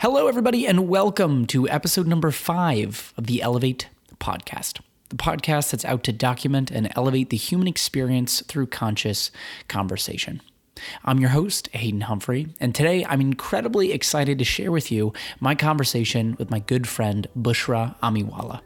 [0.00, 4.80] Hello, everybody, and welcome to episode number five of the Elevate podcast.
[5.10, 9.30] The podcast that's out to document and elevate the human experience through conscious
[9.68, 10.40] conversation.
[11.04, 15.54] I'm your host, Hayden Humphrey, and today I'm incredibly excited to share with you my
[15.54, 18.62] conversation with my good friend Bushra Amiwala.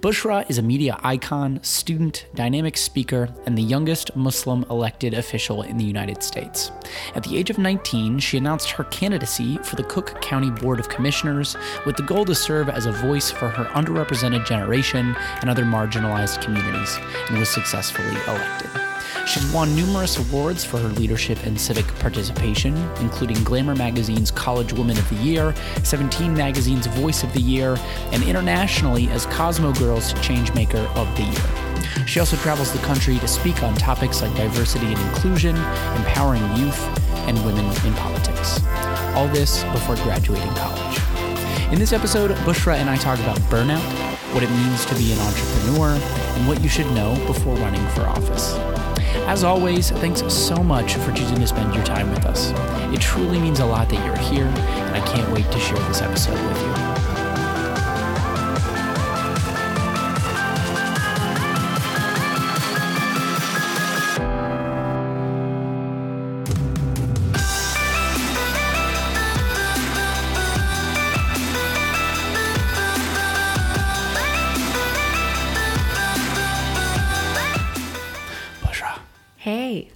[0.00, 5.76] Bushra is a media icon, student, dynamic speaker, and the youngest Muslim elected official in
[5.76, 6.70] the United States.
[7.14, 10.88] At the age of 19, she announced her candidacy for the Cook County Board of
[10.88, 15.64] Commissioners with the goal to serve as a voice for her underrepresented generation and other
[15.64, 18.85] marginalized communities, and was successfully elected.
[19.26, 24.96] She's won numerous awards for her leadership and civic participation, including Glamour Magazine's College Woman
[24.96, 25.52] of the Year,
[25.82, 27.76] 17 Magazine's Voice of the Year,
[28.12, 32.06] and internationally as Cosmo Girls Changemaker of the Year.
[32.06, 35.56] She also travels the country to speak on topics like diversity and inclusion,
[35.96, 36.80] empowering youth,
[37.26, 38.60] and women in politics.
[39.16, 41.35] All this before graduating college.
[41.72, 43.82] In this episode, Bushra and I talk about burnout,
[44.32, 45.88] what it means to be an entrepreneur,
[46.36, 48.54] and what you should know before running for office.
[49.26, 52.52] As always, thanks so much for choosing to spend your time with us.
[52.94, 56.02] It truly means a lot that you're here, and I can't wait to share this
[56.02, 56.95] episode with you.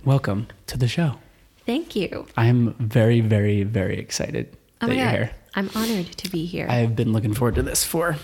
[0.05, 1.15] Welcome to the show.
[1.67, 2.27] thank you.
[2.37, 5.31] I'm very, very, very excited Oh that you're God, here.
[5.55, 8.17] I'm honored to be here I have been looking forward to this for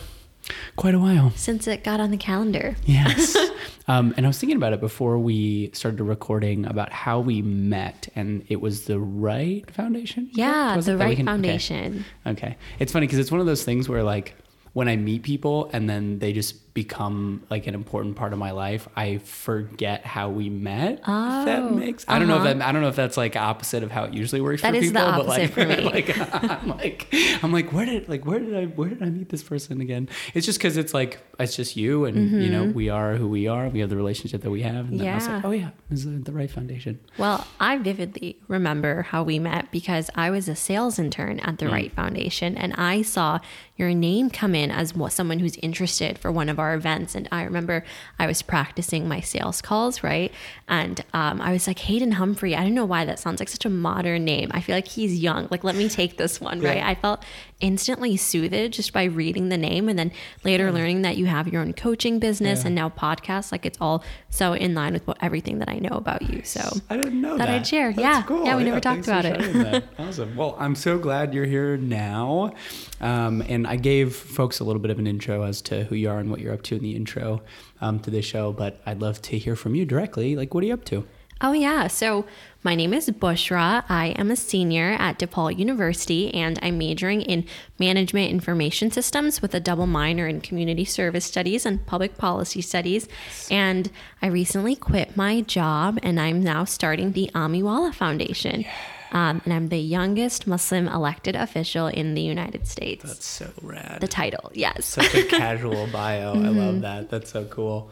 [0.77, 1.33] quite a while.
[1.37, 2.77] since it got on the calendar.
[2.85, 3.37] Yes.
[3.89, 8.09] um, and I was thinking about it before we started recording about how we met,
[8.15, 10.31] and it was the Right Foundation.
[10.33, 11.33] Yeah, Was the Right can- okay.
[11.35, 12.05] Foundation.
[12.27, 12.57] Okay.
[12.79, 14.35] It's funny because it's one of those things where, like,
[14.73, 18.51] when I meet people and then they just become like an important part of my
[18.51, 20.99] life, I forget how we met.
[20.99, 22.05] if that Oh, makes.
[22.07, 22.53] I don't know if uh-huh.
[22.55, 22.63] that.
[22.63, 24.93] I don't know if that's like opposite of how it usually works That for is
[24.93, 25.13] the people.
[25.13, 25.81] but like, opposite for me.
[25.81, 27.09] like, I'm like,
[27.43, 30.09] I'm like, where did like where did I where did I meet this person again?
[30.35, 33.49] It's just because it's like it's just you and you know we are who we
[33.49, 33.69] are.
[33.71, 34.89] We have the relationship that we have.
[34.91, 35.45] And then I was like, Mm-hmm.
[35.45, 35.49] Yeah.
[35.49, 37.01] oh yeah, this is the right foundation.
[37.17, 41.59] Well, I vividly remember how we met because I was a sales intern at Mm.
[41.59, 43.39] the Right Foundation and I saw
[43.77, 47.15] your name come in as someone who's interested for one of our events.
[47.15, 47.85] And I remember
[48.19, 50.33] I was practicing my sales calls, right?
[50.69, 52.55] And um, I was like, Hayden Humphrey.
[52.57, 54.51] I don't know why that sounds like such a modern name.
[54.53, 55.49] I feel like he's young.
[55.51, 56.83] Like, let me take this one, right?
[56.83, 57.25] I felt
[57.61, 60.13] instantly soothed just by reading the name and then
[60.45, 62.67] later learning that you have your own coaching business Yeah.
[62.67, 63.51] and now podcasts.
[63.51, 66.43] Like, it's all so in line with what, everything that I know about you.
[66.45, 66.61] So.
[66.91, 67.49] I didn't know that.
[67.49, 67.93] I'd share.
[67.93, 68.23] That's Yeah.
[68.25, 68.45] cool.
[68.45, 69.85] Yeah, we never talked about it.
[69.99, 70.37] awesome.
[70.37, 72.53] Well, I'm so glad you're here now.
[73.01, 76.11] Um, and I gave folks a little bit of an intro as to who you
[76.11, 77.43] are and what you're up to in the intro
[77.81, 78.53] um, to this show.
[78.53, 80.37] But I'd love to hear from you directly.
[80.37, 81.07] Like, what are you up to?
[81.43, 81.87] Oh, yeah.
[81.87, 82.25] So
[82.67, 83.85] my name is Bushra.
[83.89, 87.45] I am a senior at DePaul University and I'm majoring in
[87.79, 93.07] management information systems with a double minor in community service studies and public policy studies.
[93.53, 93.89] And
[94.21, 98.65] I recently quit my job and I'm now starting the Amiwala Foundation.
[99.13, 103.05] Um, and I'm the youngest Muslim elected official in the United States.
[103.05, 103.99] That's so rad.
[104.01, 104.85] the title, yes.
[104.85, 106.35] Such a casual bio.
[106.35, 106.59] I Mm-hmm.
[106.59, 107.11] love that.
[107.11, 107.91] That's so cool.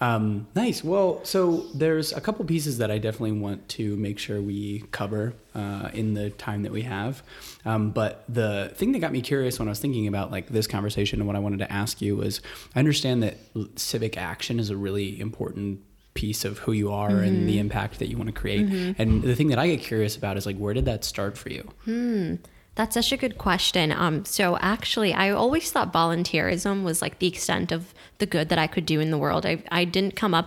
[0.00, 0.82] Um, nice.
[0.84, 5.34] Well, so there's a couple pieces that I definitely want to make sure we cover
[5.54, 7.22] uh, in the time that we have.
[7.64, 10.66] Um, but the thing that got me curious when I was thinking about like this
[10.66, 12.40] conversation and what I wanted to ask you was,
[12.74, 13.36] I understand that
[13.76, 15.80] civic action is a really important
[16.22, 17.46] piece of who you are and Mm-hmm.
[17.52, 18.66] the impact that you want to create.
[19.00, 21.48] And the thing that I get curious about is like, where did that start for
[21.56, 21.62] you?
[21.84, 22.34] Hmm.
[22.78, 23.86] That's such a good question.
[24.04, 28.58] Um, so actually, I always thought volunteerism was like the extent of the good that
[28.58, 29.44] I could do in the world.
[29.44, 30.46] I, I didn't come up.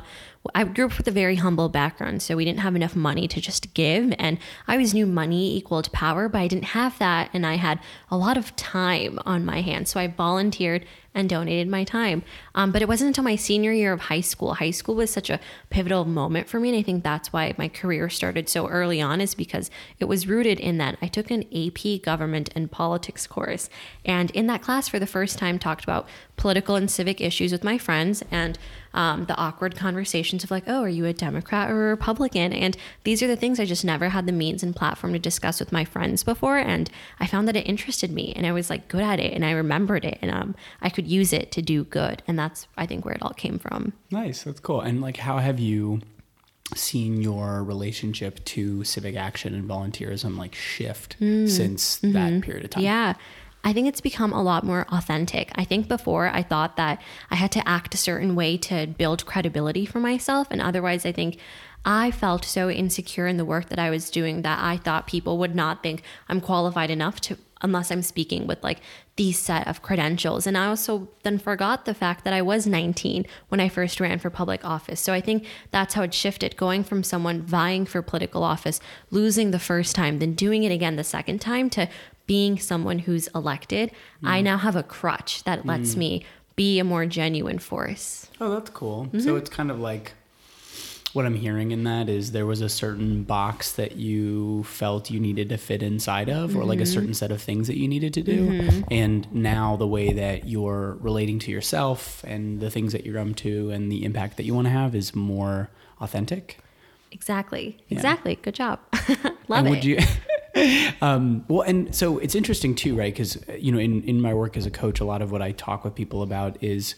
[0.56, 3.40] I grew up with a very humble background, so we didn't have enough money to
[3.40, 4.13] just give.
[4.18, 7.29] And I always knew money equaled power, but I didn't have that.
[7.31, 7.79] And I had
[8.09, 9.92] a lot of time on my hands.
[9.92, 12.24] So I volunteered and donated my time.
[12.56, 14.56] Um, but it wasn't until my senior year of high school.
[14.56, 15.39] High school was such a
[15.69, 16.69] pivotal moment for me.
[16.69, 19.69] And I think that's why my career started so early on, is because
[20.00, 20.98] it was rooted in that.
[21.01, 23.69] I took an AP government and politics course.
[24.06, 26.07] And in that class, for the first time, talked about
[26.38, 28.57] political and civic issues with my friends and
[28.94, 32.54] um, the awkward conversations of like, oh, are you a Democrat or a Republican?
[32.54, 35.60] And these are the things I just never had the means and platform to discuss
[35.60, 36.58] with my friends before.
[36.58, 36.90] And
[37.20, 39.52] I found that it interested me and I was like good at it and I
[39.52, 42.24] remembered it and um, I could use it to do good.
[42.28, 43.94] And that's, I think, where it all came from.
[44.12, 44.44] Nice.
[44.44, 44.82] That's cool.
[44.82, 46.02] And like, how have you
[46.74, 52.84] seen your relationship to civic action and volunteerism like shift since that period of time?
[52.84, 53.14] Yeah.
[53.63, 55.52] I think it's become a lot more authentic.
[55.56, 59.25] I think before I thought that I had to act a certain way to build
[59.25, 60.48] credibility for myself.
[60.50, 61.38] And otherwise, I think
[61.86, 65.38] I felt so insecure in the work that I was doing that I thought people
[65.40, 68.81] would not think I'm qualified enough to unless I'm speaking with like
[69.16, 70.48] these set of credentials.
[70.48, 74.19] And I also then forgot the fact that I was 19 when I first ran
[74.19, 75.00] for public office.
[75.00, 78.80] So I think that's how it shifted going from someone vying for political office,
[79.12, 81.88] losing the first time, then doing it again the second time to
[82.31, 83.89] being someone who's elected.
[84.24, 84.30] Mm.
[84.30, 85.98] I now have a crutch that lets mm.
[85.98, 86.25] me
[86.56, 88.30] be a more genuine force.
[88.39, 89.07] Oh, that's cool.
[89.07, 89.19] Mm-hmm.
[89.19, 90.13] So it's kind of like
[91.12, 95.19] what I'm hearing in that is there was a certain box that you felt you
[95.19, 96.60] needed to fit inside of, mm-hmm.
[96.62, 96.94] or like a mm-hmm.
[96.94, 98.48] certain set of things that you needed to do.
[98.48, 98.81] Mm-hmm.
[98.89, 103.36] And now the way that you're relating to yourself and the things that you're up
[103.36, 105.69] to and the impact that you want to have is more
[106.00, 106.60] authentic.
[107.12, 107.78] Exactly.
[107.89, 107.98] Yeah.
[107.98, 108.36] Exactly.
[108.42, 108.80] Good job.
[109.50, 109.69] Love and it.
[109.72, 110.00] Would you?
[111.01, 113.13] um, well, and so it's interesting too, right?
[113.13, 115.51] Because you know, in in my work as a coach, a lot of what I
[115.51, 116.95] talk with people about is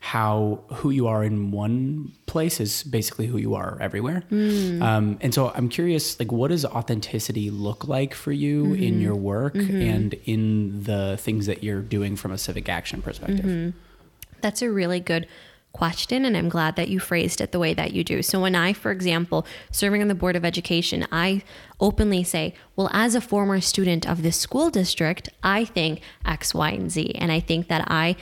[0.00, 4.22] how who you are in one place is basically who you are everywhere.
[4.30, 4.80] Mm.
[4.82, 8.82] Um, and so I'm curious, like, what does authenticity look like for you mm-hmm.
[8.82, 9.80] in your work mm-hmm.
[9.80, 13.44] and in the things that you're doing from a civic action perspective?
[13.44, 13.78] Mm-hmm.
[14.42, 15.26] That's a really good
[15.76, 18.22] question and I'm glad that you phrased it the way that you do.
[18.22, 21.42] So when I for example serving on the board of education I
[21.78, 26.70] openly say well as a former student of this school district I think X Y
[26.70, 28.16] and Z and I think that I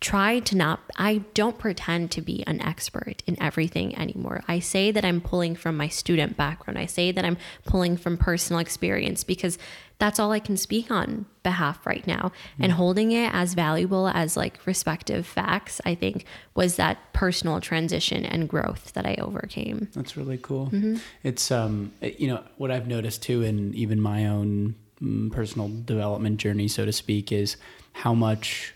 [0.00, 4.42] try to not I don't pretend to be an expert in everything anymore.
[4.46, 6.78] I say that I'm pulling from my student background.
[6.78, 9.58] I say that I'm pulling from personal experience because
[9.98, 12.30] that's all I can speak on behalf right now.
[12.52, 12.62] Mm-hmm.
[12.62, 16.24] And holding it as valuable as like respective facts, I think
[16.54, 19.88] was that personal transition and growth that I overcame.
[19.94, 20.66] That's really cool.
[20.66, 20.96] Mm-hmm.
[21.24, 26.38] It's um you know what I've noticed too in even my own mm, personal development
[26.38, 27.56] journey so to speak is
[27.94, 28.74] how much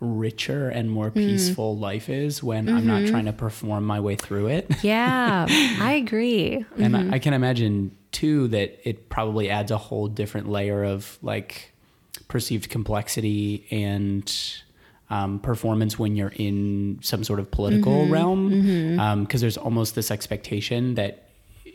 [0.00, 1.14] richer and more mm.
[1.14, 1.80] peaceful mm.
[1.80, 2.76] life is when mm-hmm.
[2.76, 3.10] I'm not mm-hmm.
[3.10, 4.70] trying to perform my way through it.
[4.82, 6.64] Yeah, I agree.
[6.78, 7.14] And I, mm-hmm.
[7.14, 11.72] I can imagine too that it probably adds a whole different layer of like
[12.28, 14.32] perceived complexity and
[15.10, 18.12] um, performance when you're in some sort of political mm-hmm.
[18.12, 19.00] realm because mm-hmm.
[19.00, 21.25] um, there's almost this expectation that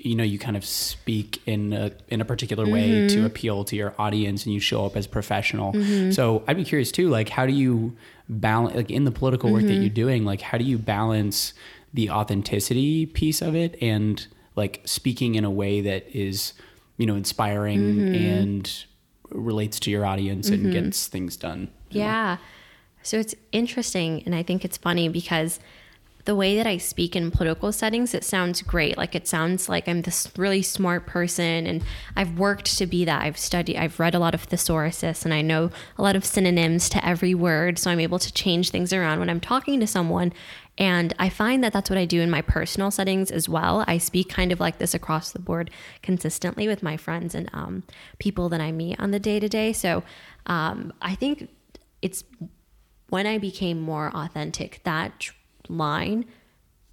[0.04, 3.08] you know you kind of speak in a in a particular way mm-hmm.
[3.08, 6.12] to appeal to your audience and you show up as professional mm-hmm.
[6.12, 7.96] so i'd be curious too like how do you
[8.28, 9.70] balance like in the political work mm-hmm.
[9.70, 11.54] that you're doing like how do you balance
[11.94, 16.54] the authenticity piece of it and like speaking in a way that is
[16.98, 18.16] you know inspiring mm-hmm.
[18.16, 18.86] and
[19.30, 20.72] relates to your audience and mm-hmm.
[20.72, 22.42] gets things done yeah know?
[23.04, 25.60] so it's interesting and i think it's funny because
[26.26, 28.98] the way that I speak in political settings, it sounds great.
[28.98, 31.84] Like it sounds like I'm this really smart person and
[32.16, 33.24] I've worked to be that.
[33.24, 36.90] I've studied, I've read a lot of thesauruses and I know a lot of synonyms
[36.90, 37.80] to every word.
[37.80, 40.34] So I'm able to change things around when I'm talking to someone.
[40.78, 43.84] And I find that that's what I do in my personal settings as well.
[43.88, 45.70] I speak kind of like this across the board
[46.02, 47.84] consistently with my friends and um,
[48.20, 49.74] people that I meet on the day to day.
[49.74, 50.04] So
[50.46, 51.50] um, I think
[52.02, 52.24] it's
[53.10, 55.32] when I became more authentic that
[55.72, 56.26] line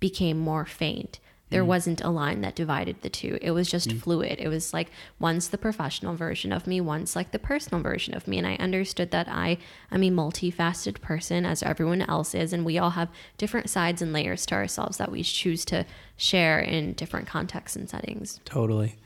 [0.01, 1.19] became more faint.
[1.51, 1.67] There mm.
[1.67, 3.39] wasn't a line that divided the two.
[3.41, 4.01] It was just mm.
[4.01, 4.37] fluid.
[4.39, 8.29] It was like once the professional version of me, once like the personal version of
[8.29, 8.39] me.
[8.39, 9.59] And I understood that I
[9.91, 12.53] am a multifaceted person as everyone else is.
[12.53, 13.09] And we all have
[13.39, 17.89] different sides and layers to ourselves that we choose to share in different contexts and
[17.89, 18.41] settings.
[18.45, 18.97] Totally.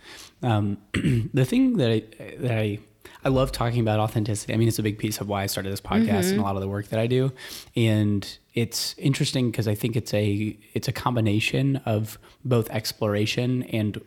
[0.42, 0.78] Um,
[1.32, 2.02] the thing that I,
[2.38, 2.78] that I
[3.24, 4.52] I love talking about authenticity.
[4.52, 6.30] I mean, it's a big piece of why I started this podcast mm-hmm.
[6.30, 7.32] and a lot of the work that I do.
[7.76, 14.00] And it's interesting because I think it's a it's a combination of both exploration and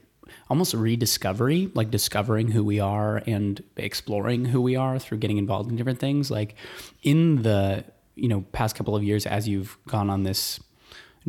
[0.49, 5.69] almost rediscovery, like discovering who we are and exploring who we are through getting involved
[5.69, 6.29] in different things.
[6.29, 6.55] Like
[7.03, 7.85] in the
[8.15, 10.59] you know past couple of years, as you've gone on this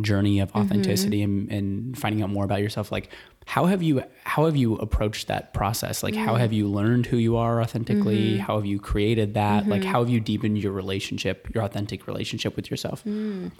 [0.00, 1.50] journey of authenticity mm-hmm.
[1.50, 3.10] and, and finding out more about yourself, like
[3.46, 6.24] how have you how have you approached that process like mm.
[6.24, 8.40] how have you learned who you are authentically mm-hmm.
[8.40, 9.70] how have you created that mm-hmm.
[9.70, 13.50] like how have you deepened your relationship your authentic relationship with yourself mm.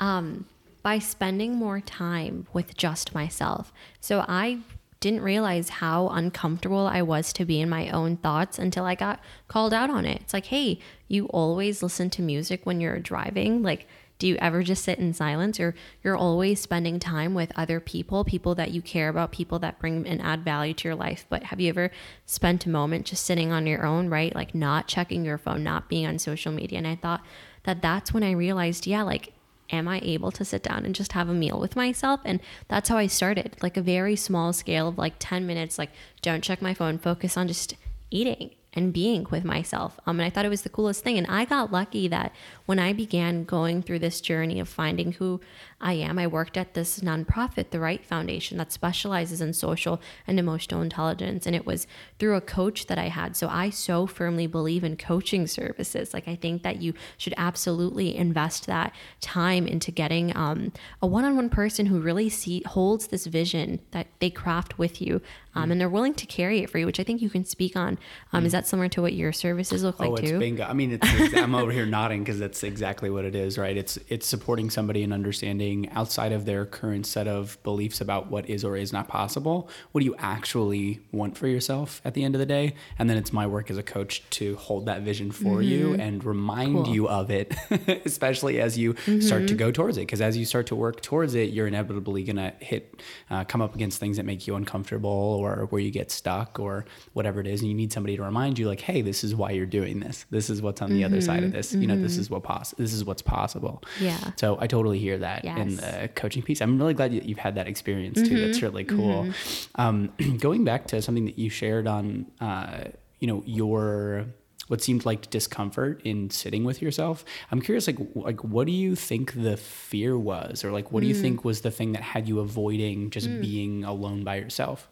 [0.00, 0.46] um,
[0.82, 4.58] by spending more time with just myself so i
[5.00, 9.20] didn't realize how uncomfortable i was to be in my own thoughts until i got
[9.46, 13.62] called out on it it's like hey you always listen to music when you're driving
[13.62, 13.86] like
[14.24, 18.24] do you ever just sit in silence or you're always spending time with other people,
[18.24, 21.26] people that you care about, people that bring and add value to your life?
[21.28, 21.90] But have you ever
[22.24, 24.34] spent a moment just sitting on your own, right?
[24.34, 26.78] Like not checking your phone, not being on social media.
[26.78, 27.22] And I thought
[27.64, 29.34] that that's when I realized, yeah, like
[29.68, 32.20] am I able to sit down and just have a meal with myself?
[32.24, 35.90] And that's how I started, like a very small scale of like 10 minutes, like
[36.22, 37.74] don't check my phone, focus on just
[38.10, 38.52] eating.
[38.76, 40.00] and being with myself.
[40.04, 41.16] Um, and I thought it was the coolest thing.
[41.16, 42.32] And I got lucky that
[42.66, 45.40] when I began going through this journey of finding who
[45.80, 50.38] I am, I worked at this nonprofit, the Right Foundation, that specializes in social and
[50.38, 51.46] emotional intelligence.
[51.46, 51.86] And it was
[52.18, 53.36] through a coach that I had.
[53.36, 56.14] So I so firmly believe in coaching services.
[56.14, 61.24] Like, I think that you should absolutely invest that time into getting um, a one
[61.24, 65.20] on one person who really see, holds this vision that they craft with you
[65.56, 67.76] um, and they're willing to carry it for you, which I think you can speak
[67.76, 67.98] on.
[68.32, 70.38] Um, Is that similar to what your services look like oh, it's too?
[70.38, 70.64] bingo.
[70.64, 73.76] I mean, it's, it's, I'm over here nodding because that's exactly what it is, right?
[73.76, 78.48] It's it's supporting somebody in understanding outside of their current set of beliefs about what
[78.48, 79.68] is or is not possible.
[79.92, 82.74] What do you actually want for yourself at the end of the day?
[82.98, 86.00] And then it's my work as a coach to hold that vision for you Mm-hmm.
[86.00, 87.54] and remind you of it,
[88.04, 89.46] especially as you start Mm-hmm.
[89.46, 90.02] to go towards it.
[90.02, 93.74] Because as you start to work towards it, you're inevitably gonna hit, uh, come up
[93.74, 97.60] against things that make you uncomfortable or where you get stuck or whatever it is,
[97.60, 100.26] and you need somebody to remind you, like, hey, this is why you're doing this.
[100.30, 101.72] This is what's on the other side of this.
[101.74, 103.82] You know, this is what poss- This is what's possible.
[103.96, 104.04] Mm-hmm.
[104.04, 104.30] Yeah.
[104.36, 106.60] So I totally hear that in the coaching piece.
[106.60, 108.38] I'm really glad that you've had that experience too.
[108.40, 108.66] That's Mm-hmm.
[108.66, 109.26] really cool.
[109.74, 112.84] Um, going back to something that you shared on, uh,
[113.20, 114.26] you know, your
[114.68, 117.22] what seemed like discomfort in sitting with yourself.
[117.50, 121.06] I'm curious, like, like what do you think the fear was, or like, what do
[121.06, 121.10] Mm.
[121.10, 124.88] you think was the thing that had you avoiding just being alone by yourself?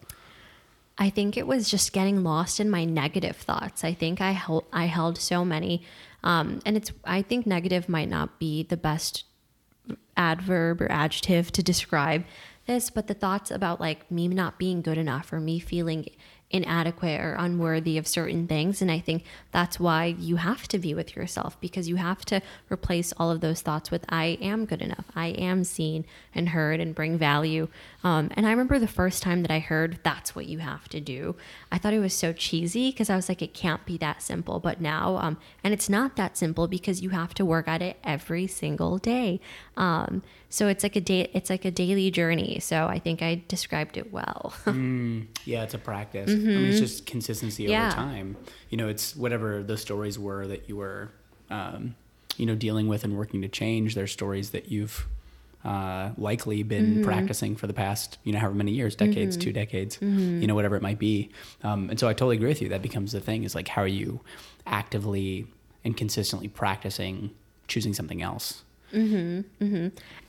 [0.95, 3.83] I think it was just getting lost in my negative thoughts.
[3.83, 5.81] I think I held I held so many,
[6.23, 9.25] um, and it's I think negative might not be the best
[10.15, 12.23] adverb or adjective to describe
[12.65, 16.07] this, but the thoughts about like me not being good enough or me feeling
[16.53, 18.81] inadequate or unworthy of certain things.
[18.81, 22.41] And I think that's why you have to be with yourself because you have to
[22.71, 25.05] replace all of those thoughts with I am good enough.
[25.15, 27.67] I am seen and heard and bring value.
[28.03, 31.01] Um, and I remember the first time that I heard that's what you have to
[31.01, 31.35] do.
[31.71, 34.59] I thought it was so cheesy because I was like, it can't be that simple.
[34.59, 37.97] But now, um, and it's not that simple because you have to work at it
[38.03, 39.41] every single day.
[39.75, 42.59] Um, so it's like a day, it's like a daily journey.
[42.59, 44.53] So I think I described it well.
[45.45, 46.29] Yeah, it's a practice.
[46.43, 47.71] I mean, it's just consistency Mm-hmm.
[47.71, 47.87] Yeah.
[47.87, 48.37] over time.
[48.69, 51.11] You know, it's whatever the stories were that you were,
[51.49, 51.95] um,
[52.37, 53.95] you know, dealing with and working to change.
[53.95, 55.07] They're stories that you've
[55.63, 57.03] uh, likely been Mm-hmm.
[57.03, 60.41] practicing for the past, you know, however many years, decades, two decades, Mm-hmm.
[60.41, 61.29] you know, whatever it might be.
[61.63, 62.69] Um, and so I totally agree with you.
[62.69, 64.19] That becomes the thing is like, how are you
[64.67, 65.47] actively
[65.85, 67.31] and consistently practicing
[67.67, 68.63] choosing something else?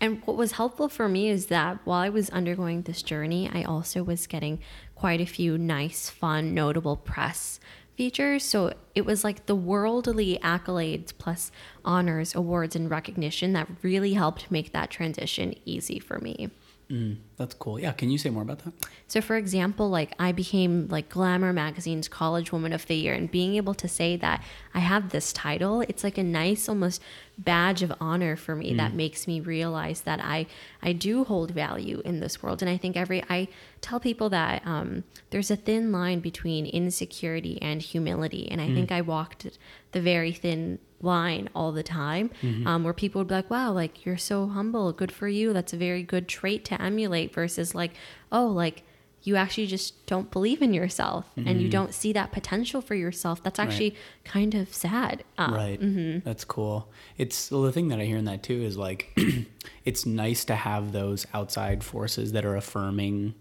[0.01, 3.63] And what was helpful for me is that while I was undergoing this journey, I
[3.65, 4.59] also was getting
[5.05, 7.61] quite a few nice, fun, notable press
[7.95, 8.43] features.
[8.43, 11.53] So it was like the worldly accolades plus
[11.85, 16.49] honors, awards, and recognition that really helped make that transition easy for me.
[16.91, 17.81] Mm, that's cool.
[17.81, 17.93] Yeah.
[17.93, 18.75] Can you say more about that?
[19.09, 23.31] So for example, like I became like Glamour magazine's college woman of the year and
[23.31, 24.43] being able to say that
[24.75, 27.01] I have this title, it's like a nice almost
[27.39, 30.47] badge of honor for me that makes me realize that I
[30.83, 33.49] I do hold value in this world and I think every I
[33.81, 38.93] tell people that um, there's a thin line between insecurity and humility and I think
[38.93, 39.59] I walked
[39.95, 42.31] the very thin line all the time
[42.67, 45.53] um, where people would be like wow like you're so humble good for you.
[45.53, 47.93] That's a very good trait to emulate versus like
[48.31, 48.83] oh like
[49.23, 53.43] you actually just don't believe in yourself and you don't see that potential for yourself.
[53.43, 55.81] That's actually kind of sad um, Right.
[56.25, 56.91] That's cool.
[57.17, 59.19] It's well, the thing that I hear in that too is like,
[59.87, 63.35] it's nice to have those outside forces that are affirming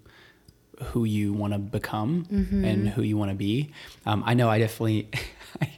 [0.86, 2.26] who you want to become
[2.66, 3.72] and who you want to be.
[4.06, 5.10] Um, I know I definitely,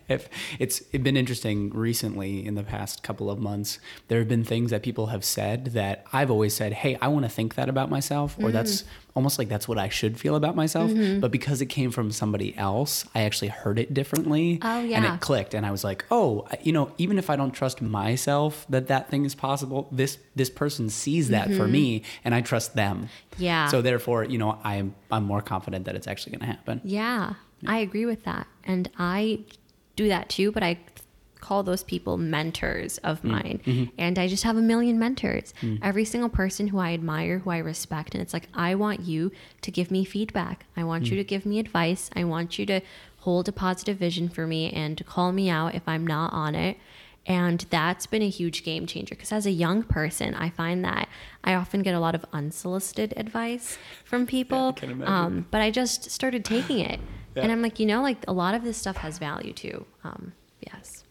[0.09, 3.79] I have, it's been interesting recently in the past couple of months.
[4.07, 7.25] There have been things that people have said that I've always said, Hey, I want
[7.25, 8.83] to think that about myself, or that's
[9.15, 10.91] almost like that's what I should feel about myself.
[11.21, 14.59] But because it came from somebody else, I actually heard it differently.
[14.61, 17.51] Oh, And it clicked and I was like, oh, you know, even if I don't
[17.51, 22.35] trust myself that that thing is possible, this this person sees that for me and
[22.35, 22.97] I trust them.
[23.31, 23.43] Mm-hmm.
[23.43, 23.67] Yeah.
[23.67, 26.81] So therefore, you know, I'm I'm more confident that it's actually going to happen.
[26.83, 27.33] yeah
[27.67, 29.39] i agree with that and i
[29.95, 30.77] do that too but i
[31.45, 33.31] call those people mentors of mm-hmm.
[33.31, 33.61] mine.
[33.65, 33.91] Mm-hmm.
[33.99, 35.53] And i just have a million mentors.
[35.61, 35.77] Mm.
[35.83, 39.31] Every single person who i admire who i respect and it's like i want you
[39.61, 40.65] to give me feedback.
[40.75, 41.19] I want you mm.
[41.19, 42.09] to give me advice.
[42.15, 42.81] I want you to
[43.17, 46.55] hold a positive vision for me and to call me out if i'm not on
[46.55, 46.77] it.
[47.27, 51.09] And that's been a huge game changer because as a young person, I find that
[51.43, 54.73] I often get a lot of unsolicited advice from people.
[54.73, 55.13] can imagine.
[55.13, 56.99] um, but I just started taking it.
[57.43, 59.85] And I'm like, you know, like a lot of this stuff has value too.
[60.03, 61.03] Um, yes.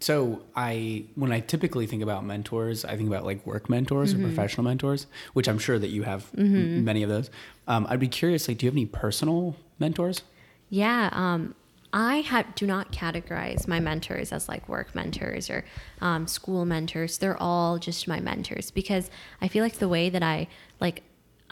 [0.00, 4.24] So I when I typically think about mentors, I think about like work mentors Mm-hmm.
[4.24, 7.30] or professional mentors, which I'm sure that you have m- many of those.
[7.68, 10.22] Um, I'd be curious, like, do you have any personal mentors?
[10.70, 11.10] Yeah.
[11.12, 11.54] Um,
[11.92, 15.64] I have, do not categorize my mentors as like work mentors or
[16.00, 17.18] um, school mentors.
[17.18, 19.10] They're all just my mentors because
[19.42, 20.46] I feel like the way that I
[20.80, 21.02] like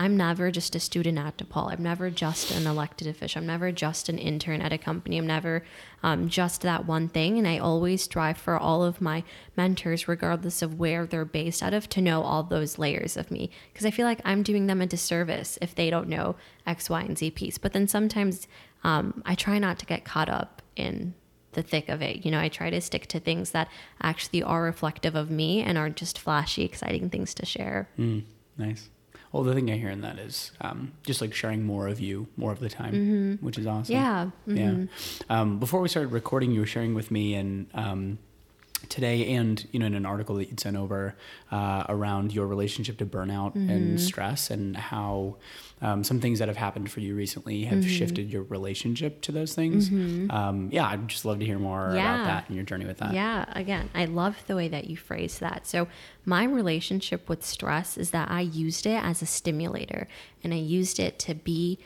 [0.00, 1.72] I'm never just a student at DePaul.
[1.72, 3.40] I'm never just an elected official.
[3.40, 5.18] I'm never just an intern at a company.
[5.18, 5.64] I'm never
[6.04, 7.36] um, just that one thing.
[7.36, 9.24] And I always strive for all of my
[9.56, 13.50] mentors, regardless of where they're based out of, to know all those layers of me.
[13.72, 17.00] Because I feel like I'm doing them a disservice if they don't know X, Y,
[17.00, 17.58] and Z piece.
[17.58, 18.46] But then sometimes
[18.84, 21.14] um, I try not to get caught up in
[21.52, 22.24] the thick of it.
[22.24, 23.68] You know, I try to stick to things that
[24.00, 27.88] actually are reflective of me and aren't just flashy, exciting things to share.
[27.98, 28.22] Mm,
[28.56, 28.90] nice.
[29.32, 32.28] Well, the thing I hear in that is um, just like sharing more of you
[32.36, 33.44] more of the time, mm-hmm.
[33.44, 33.94] which is awesome.
[33.94, 34.30] Yeah.
[34.48, 34.56] Mm-hmm.
[34.56, 34.86] Yeah.
[35.28, 38.18] Um, before we started recording, you were sharing with me and um,
[38.88, 41.14] today and you know in an article that you'd sent over
[41.50, 43.70] uh, around your relationship to burnout mm-hmm.
[43.70, 45.36] and stress and how
[45.80, 47.88] um, some things that have happened for you recently have mm-hmm.
[47.88, 50.30] shifted your relationship to those things mm-hmm.
[50.30, 52.14] um, yeah i'd just love to hear more yeah.
[52.14, 54.96] about that and your journey with that yeah again i love the way that you
[54.96, 55.88] phrase that so
[56.24, 60.06] my relationship with stress is that i used it as a stimulator
[60.44, 61.78] and i used it to be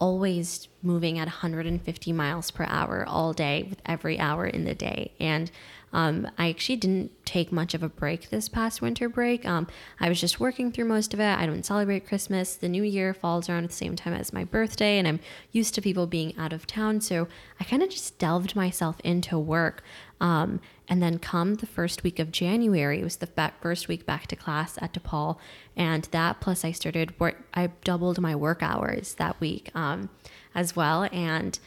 [0.00, 5.12] always moving at 150 miles per hour all day with every hour in the day
[5.20, 5.50] and
[5.92, 9.44] um, I actually didn't take much of a break this past winter break.
[9.44, 9.66] Um,
[9.98, 11.38] I was just working through most of it.
[11.38, 12.54] I don't celebrate Christmas.
[12.54, 15.20] The new year falls around at the same time as my birthday, and I'm
[15.50, 17.00] used to people being out of town.
[17.00, 17.28] So
[17.58, 19.82] I kind of just delved myself into work.
[20.20, 24.26] Um, and then come the first week of January, it was the first week back
[24.26, 25.38] to class at DePaul.
[25.76, 30.10] And that plus I started work, I doubled my work hours that week um,
[30.54, 31.08] as well.
[31.12, 31.58] And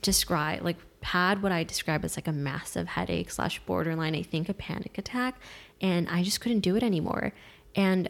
[0.00, 4.48] describe like had what I describe as like a massive headache slash borderline, I think
[4.48, 5.40] a panic attack,
[5.80, 7.32] and I just couldn't do it anymore.
[7.74, 8.08] And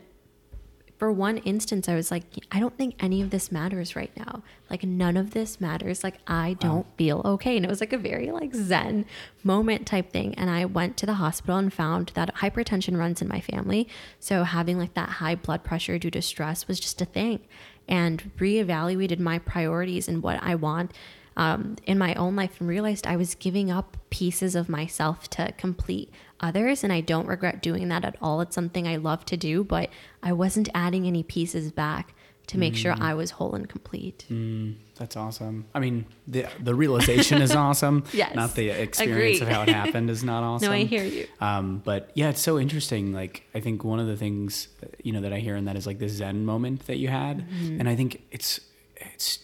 [1.02, 2.22] for one instance, I was like,
[2.52, 4.44] I don't think any of this matters right now.
[4.70, 6.04] Like none of this matters.
[6.04, 6.92] Like I don't wow.
[6.96, 7.56] feel okay.
[7.56, 9.04] And it was like a very like Zen
[9.42, 10.32] moment type thing.
[10.34, 13.88] And I went to the hospital and found that hypertension runs in my family.
[14.20, 17.40] So having like that high blood pressure due to stress was just a thing.
[17.88, 20.92] And reevaluated my priorities and what I want
[21.36, 25.52] um, in my own life and realized I was giving up pieces of myself to
[25.52, 26.84] complete others.
[26.84, 28.40] And I don't regret doing that at all.
[28.40, 29.90] It's something I love to do, but
[30.22, 32.14] I wasn't adding any pieces back
[32.48, 32.76] to make mm.
[32.76, 34.26] sure I was whole and complete.
[34.28, 35.64] Mm, that's awesome.
[35.74, 38.04] I mean, the the realization is awesome.
[38.12, 38.34] yes.
[38.34, 39.42] Not the experience Agreed.
[39.42, 40.68] of how it happened is not awesome.
[40.68, 41.26] no, I hear you.
[41.40, 43.12] Um, but yeah, it's so interesting.
[43.12, 44.68] Like, I think one of the things,
[45.02, 47.48] you know, that I hear in that is like the Zen moment that you had.
[47.48, 47.80] Mm-hmm.
[47.80, 48.60] And I think it's,
[48.96, 49.38] it's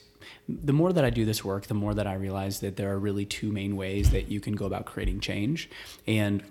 [0.49, 2.99] the more that I do this work, the more that I realize that there are
[2.99, 5.69] really two main ways that you can go about creating change.
[6.07, 6.43] And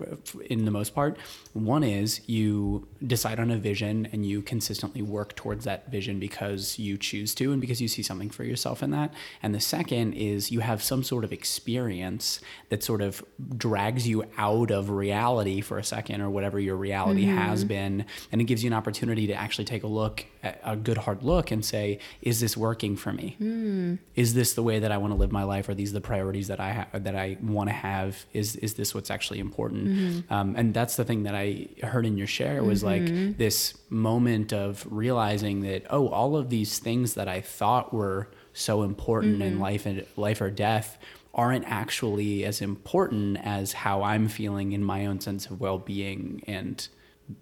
[0.48, 1.16] in the most part,
[1.52, 6.78] one is you decide on a vision and you consistently work towards that vision because
[6.78, 9.12] you choose to and because you see something for yourself in that.
[9.42, 13.24] And the second is you have some sort of experience that sort of
[13.56, 17.36] drags you out of reality for a second or whatever your reality mm-hmm.
[17.36, 18.04] has been.
[18.30, 20.24] And it gives you an opportunity to actually take a look,
[20.62, 23.36] a good hard look, and say, is this working for me?
[23.40, 25.68] Mm is this the way that I want to live my life?
[25.68, 28.24] Are these the priorities that I have that I want to have?
[28.32, 29.88] Is is this what's actually important?
[29.88, 30.32] Mm-hmm.
[30.32, 33.26] Um, and that's the thing that I heard in your share was mm-hmm.
[33.26, 38.28] like this moment of realizing that oh, all of these things that I thought were
[38.52, 39.42] so important mm-hmm.
[39.42, 40.98] in life and life or death
[41.34, 46.88] aren't actually as important as how I'm feeling in my own sense of well-being and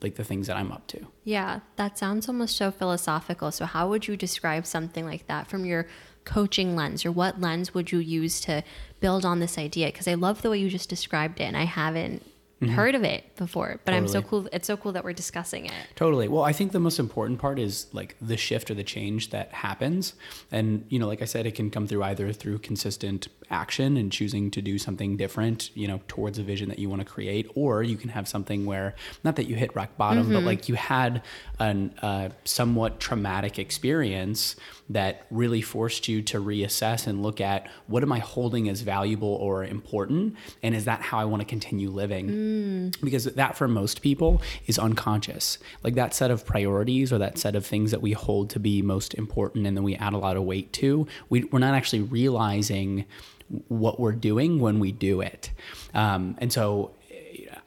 [0.03, 1.07] like the things that I'm up to.
[1.25, 3.51] Yeah, that sounds almost so philosophical.
[3.53, 5.87] So how would you describe something like that from your
[6.27, 8.63] coaching lens or what lens would you use to
[9.01, 11.65] build on this idea because i love the way you just described it and i
[11.65, 12.23] haven't
[12.61, 12.75] mm-hmm.
[12.75, 13.97] heard of it before but totally.
[13.97, 16.81] i'm so cool it's so cool that we're discussing it totally well i think the
[16.81, 20.15] most important part is like the shift or the change that happens
[20.51, 24.11] and you know like i said it can come through either through consistent action and
[24.11, 27.51] choosing to do something different, you know, towards a vision that you want to create,
[27.55, 30.35] or you can have something where not that you hit rock bottom, mm-hmm.
[30.35, 31.23] but like you had
[31.61, 34.57] a uh, somewhat traumatic experience
[34.89, 39.35] that really forced you to reassess and look at what am I holding as valuable
[39.35, 42.29] or important, and is that how I want to continue living?
[42.29, 43.01] Mm.
[43.05, 45.59] Because that for most people is unconscious.
[45.83, 48.83] Like that set of priorities or that set of things that we hold to be
[48.83, 51.07] most important, and then we add a lot of weight to.
[51.29, 53.05] We, we're not actually realizing
[53.69, 55.51] what we're doing when we do it.
[55.95, 56.93] Um, and so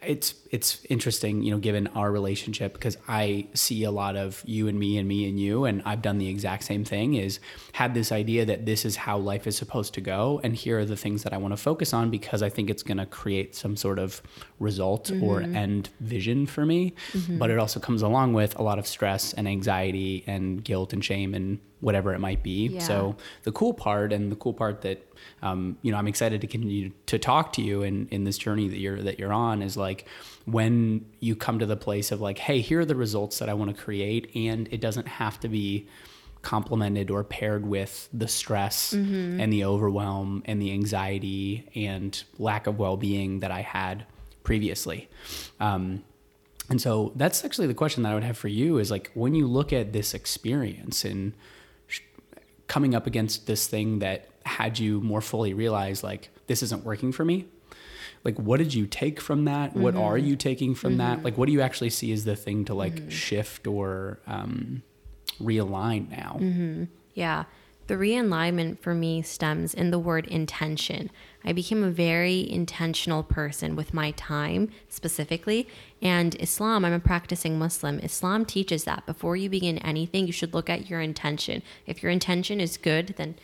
[0.01, 4.67] it's it's interesting, you know, given our relationship because I see a lot of you
[4.67, 7.15] and me and me and you, and I've done the exact same thing.
[7.15, 7.39] Is
[7.73, 10.85] had this idea that this is how life is supposed to go, and here are
[10.85, 13.55] the things that I want to focus on because I think it's going to create
[13.55, 14.21] some sort of
[14.59, 15.23] result mm-hmm.
[15.23, 16.93] or end vision for me.
[17.11, 17.37] Mm-hmm.
[17.37, 21.03] But it also comes along with a lot of stress and anxiety and guilt and
[21.03, 22.67] shame and whatever it might be.
[22.67, 22.79] Yeah.
[22.79, 25.05] So the cool part and the cool part that
[25.41, 28.67] um, you know I'm excited to continue to talk to you in in this journey
[28.67, 30.05] that you're that you're on is like
[30.45, 33.53] when you come to the place of like hey here are the results that I
[33.53, 35.87] want to create and it doesn't have to be
[36.41, 39.39] complemented or paired with the stress mm-hmm.
[39.39, 44.05] and the overwhelm and the anxiety and lack of well-being that I had
[44.43, 45.09] previously.
[45.59, 46.03] Um,
[46.69, 49.35] and so that's actually the question that I would have for you is like when
[49.35, 51.33] you look at this experience and
[51.87, 52.01] sh-
[52.67, 57.11] coming up against this thing that had you more fully realize like this isn't working
[57.11, 57.45] for me.
[58.23, 59.71] Like what did you take from that?
[59.71, 59.81] Mm-hmm.
[59.81, 60.97] What are you taking from mm-hmm.
[60.99, 61.23] that?
[61.23, 63.09] Like what do you actually see as the thing to like mm-hmm.
[63.09, 64.83] shift or um,
[65.41, 66.37] realign now?
[66.39, 66.85] Mm-hmm.
[67.13, 67.45] Yeah.
[67.87, 71.09] The realignment for me stems in the word intention.
[71.43, 75.67] I became a very intentional person with my time specifically.
[75.99, 77.97] And Islam, I'm a practicing Muslim.
[77.99, 81.63] Islam teaches that before you begin anything, you should look at your intention.
[81.87, 83.39] If your intention is good, then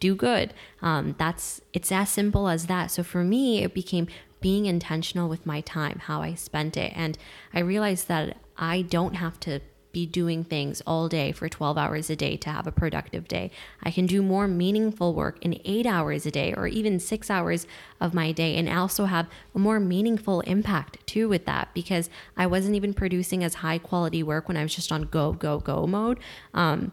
[0.00, 0.54] do good.
[0.82, 2.90] Um, that's it's as simple as that.
[2.90, 4.06] So for me, it became
[4.40, 7.18] being intentional with my time, how I spent it, and
[7.52, 9.60] I realized that I don't have to
[9.92, 13.50] be doing things all day for 12 hours a day to have a productive day.
[13.82, 17.66] I can do more meaningful work in eight hours a day or even six hours
[18.00, 22.46] of my day and also have a more meaningful impact too with that because I
[22.46, 25.86] wasn't even producing as high quality work when I was just on go, go, go
[25.86, 26.20] mode.
[26.52, 26.92] Um,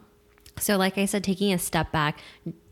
[0.58, 2.22] so, like I said, taking a step back,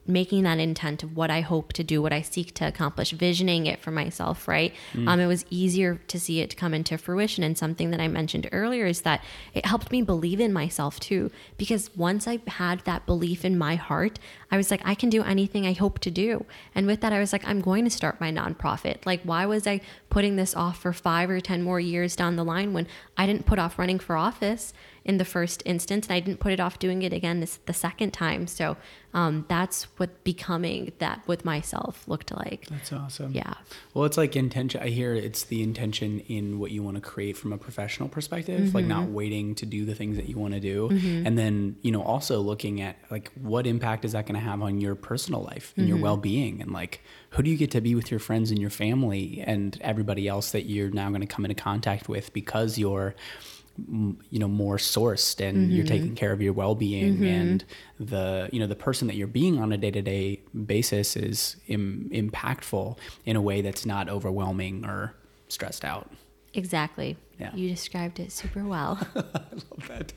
[0.05, 3.65] making that intent of what I hope to do, what I seek to accomplish, visioning
[3.65, 4.73] it for myself, right?
[4.93, 5.07] Mm.
[5.07, 7.43] Um, it was easier to see it come into fruition.
[7.43, 11.31] And something that I mentioned earlier is that it helped me believe in myself too.
[11.57, 14.19] Because once I had that belief in my heart,
[14.51, 16.45] I was like, I can do anything I hope to do.
[16.75, 19.05] And with that, I was like, I'm going to start my nonprofit.
[19.05, 22.43] Like, why was I putting this off for five or 10 more years down the
[22.43, 22.87] line when
[23.17, 24.73] I didn't put off running for office?
[25.05, 27.73] In the first instance, and I didn't put it off doing it again this, the
[27.73, 28.47] second time.
[28.47, 28.77] So
[29.13, 32.67] um, that's what becoming that with myself looked like.
[32.69, 33.31] That's awesome.
[33.33, 33.53] Yeah.
[33.93, 34.81] Well, it's like intention.
[34.81, 38.61] I hear it's the intention in what you want to create from a professional perspective,
[38.61, 38.75] mm-hmm.
[38.75, 41.27] like not waiting to do the things that you want to do, mm-hmm.
[41.27, 44.61] and then you know also looking at like what impact is that going to have
[44.61, 45.95] on your personal life and mm-hmm.
[45.95, 48.59] your well being, and like who do you get to be with your friends and
[48.59, 52.77] your family and everybody else that you're now going to come into contact with because
[52.77, 53.15] you're
[53.77, 55.71] you know more sourced and mm-hmm.
[55.71, 57.23] you're taking care of your well-being mm-hmm.
[57.23, 57.65] and
[57.99, 62.97] the you know the person that you're being on a day-to-day basis is Im- impactful
[63.25, 65.15] in a way that's not overwhelming or
[65.47, 66.11] stressed out.
[66.53, 67.17] Exactly.
[67.39, 67.49] Yeah.
[67.55, 68.99] You described it super well.
[69.15, 70.13] I love that.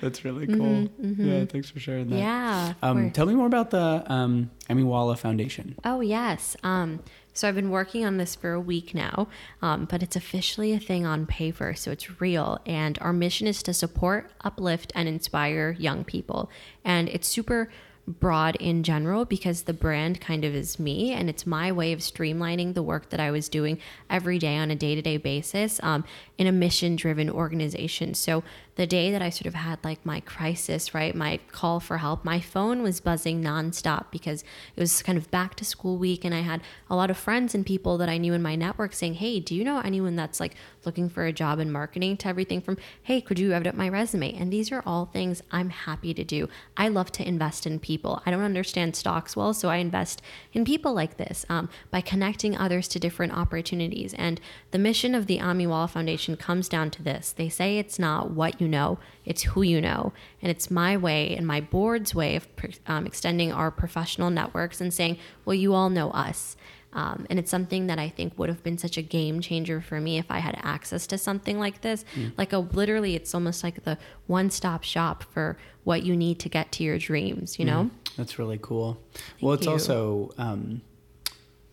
[0.00, 0.56] That's really cool.
[0.56, 2.16] mm-hmm, mm-hmm, yeah thanks for sharing that.
[2.16, 5.76] Yeah um, tell me more about the um, Walla Foundation.
[5.84, 6.56] Oh yes.
[6.64, 7.00] Um,
[7.32, 9.28] so I've been working on this for a week now,
[9.62, 12.60] um, but it's officially a thing on paper, so it's real.
[12.66, 16.50] And our mission is to support, uplift, and inspire young people.
[16.84, 17.70] And it's super
[18.06, 22.00] broad in general because the brand kind of is me and it's my way of
[22.00, 23.78] streamlining the work that I was doing
[24.10, 26.04] every day on a day to day basis um,
[26.36, 28.14] in a mission driven organization.
[28.14, 28.42] So
[28.76, 32.24] the day that I sort of had like my crisis, right, my call for help,
[32.24, 34.42] my phone was buzzing nonstop because
[34.74, 36.24] it was kind of back to school week.
[36.24, 38.94] And I had a lot of friends and people that I knew in my network
[38.94, 40.54] saying, Hey, do you know anyone that's like
[40.86, 43.90] looking for a job in marketing to everything from, Hey, could you edit up my
[43.90, 44.34] resume?
[44.34, 46.48] And these are all things I'm happy to do.
[46.74, 48.22] I love to invest in people.
[48.24, 50.22] I don't understand stocks well, so I invest
[50.54, 54.14] in people like this um, by connecting others to different opportunities.
[54.14, 58.30] And the mission of the Amiwala Foundation comes down to this they say it's not
[58.30, 60.12] what you know, it's who you know.
[60.40, 62.46] And it's my way and my board's way of
[62.86, 66.56] um, extending our professional networks and saying, well, you all know us.
[66.92, 70.00] Um, and it's something that I think would have been such a game changer for
[70.00, 72.04] me if I had access to something like this.
[72.14, 72.32] Mm.
[72.38, 76.48] Like a literally, it's almost like the one stop shop for what you need to
[76.48, 77.58] get to your dreams.
[77.58, 78.16] You know, mm.
[78.16, 79.02] that's really cool.
[79.14, 79.72] Thank well, it's you.
[79.72, 80.82] also um,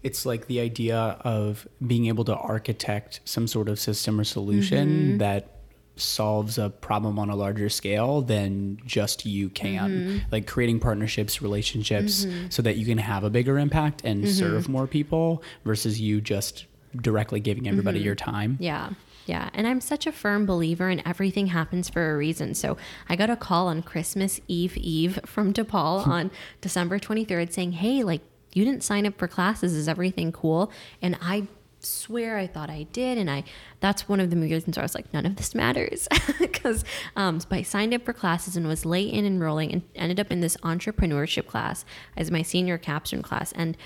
[0.03, 4.89] it's like the idea of being able to architect some sort of system or solution
[4.89, 5.17] mm-hmm.
[5.17, 5.58] that
[6.01, 9.89] solves a problem on a larger scale than just you can.
[9.89, 10.17] Mm-hmm.
[10.31, 12.49] Like creating partnerships, relationships, mm-hmm.
[12.49, 14.33] so that you can have a bigger impact and mm-hmm.
[14.33, 18.05] serve more people versus you just directly giving everybody mm-hmm.
[18.05, 18.57] your time.
[18.59, 18.91] Yeah.
[19.25, 19.49] Yeah.
[19.53, 22.55] And I'm such a firm believer in everything happens for a reason.
[22.55, 26.31] So I got a call on Christmas Eve Eve from DePaul on
[26.61, 28.21] December 23rd saying, Hey, like,
[28.53, 29.75] you didn't sign up for classes.
[29.75, 30.71] Is everything cool?
[31.03, 31.47] And I
[31.79, 33.17] swear I thought I did.
[33.17, 33.43] And I,
[33.79, 36.07] that's one of the reasons I was like, none of this matters.
[36.39, 36.83] Because
[37.15, 40.31] um, so I signed up for classes and was late in enrolling and ended up
[40.31, 41.85] in this entrepreneurship class
[42.17, 43.51] as my senior capstone class.
[43.53, 43.77] And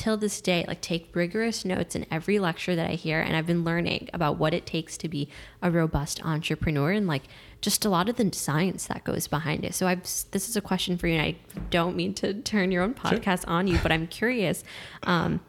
[0.00, 3.46] till this day like take rigorous notes in every lecture that I hear and I've
[3.46, 5.28] been learning about what it takes to be
[5.60, 7.24] a robust entrepreneur and like
[7.60, 9.74] just a lot of the science that goes behind it.
[9.74, 11.36] So I've this is a question for you and I
[11.68, 13.52] don't mean to turn your own podcast sure.
[13.52, 14.64] on you, but I'm curious.
[15.02, 15.40] Um,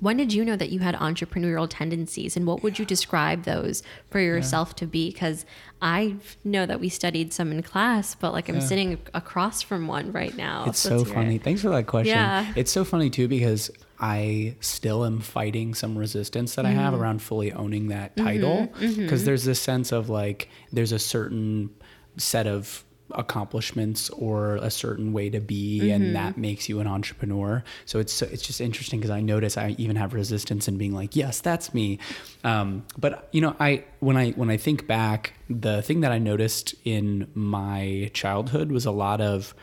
[0.00, 3.82] when did you know that you had entrepreneurial tendencies and what would you describe those
[4.10, 4.74] for yourself yeah.
[4.74, 5.44] to be because
[5.82, 8.60] i know that we studied some in class but like i'm yeah.
[8.60, 12.52] sitting across from one right now it's so, so funny thanks for that question yeah.
[12.56, 16.78] it's so funny too because i still am fighting some resistance that mm-hmm.
[16.78, 17.02] i have mm-hmm.
[17.02, 19.02] around fully owning that title because mm-hmm.
[19.02, 19.24] mm-hmm.
[19.24, 21.70] there's this sense of like there's a certain
[22.16, 25.90] set of accomplishments or a certain way to be mm-hmm.
[25.90, 27.62] and that makes you an entrepreneur.
[27.84, 31.14] So it's it's just interesting because i notice i even have resistance in being like
[31.14, 31.98] yes that's me.
[32.44, 36.18] Um, but you know i when i when i think back the thing that i
[36.18, 39.54] noticed in my childhood was a lot of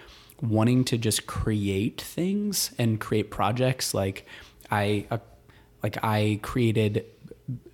[0.41, 3.93] wanting to just create things and create projects.
[3.93, 4.25] Like
[4.71, 5.17] i uh,
[5.81, 7.05] like i created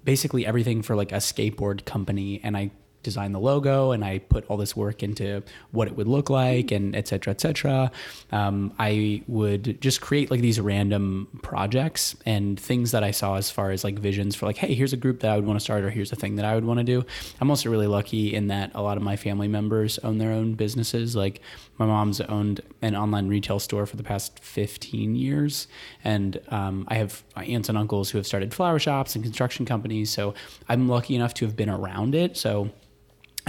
[0.03, 2.71] basically everything for like a skateboard company and i
[3.03, 6.71] design the logo and I put all this work into what it would look like
[6.71, 7.91] and et cetera, et cetera.
[8.31, 13.49] Um, I would just create like these random projects and things that I saw as
[13.49, 15.63] far as like visions for like, hey, here's a group that I would want to
[15.63, 17.05] start or here's a thing that I would want to do.
[17.39, 20.53] I'm also really lucky in that a lot of my family members own their own
[20.53, 21.15] businesses.
[21.15, 21.41] Like
[21.77, 25.67] my mom's owned an online retail store for the past 15 years.
[26.03, 30.09] And um, I have aunts and uncles who have started flower shops and construction companies.
[30.09, 30.33] So
[30.67, 32.35] I'm lucky enough to have been around it.
[32.35, 32.71] So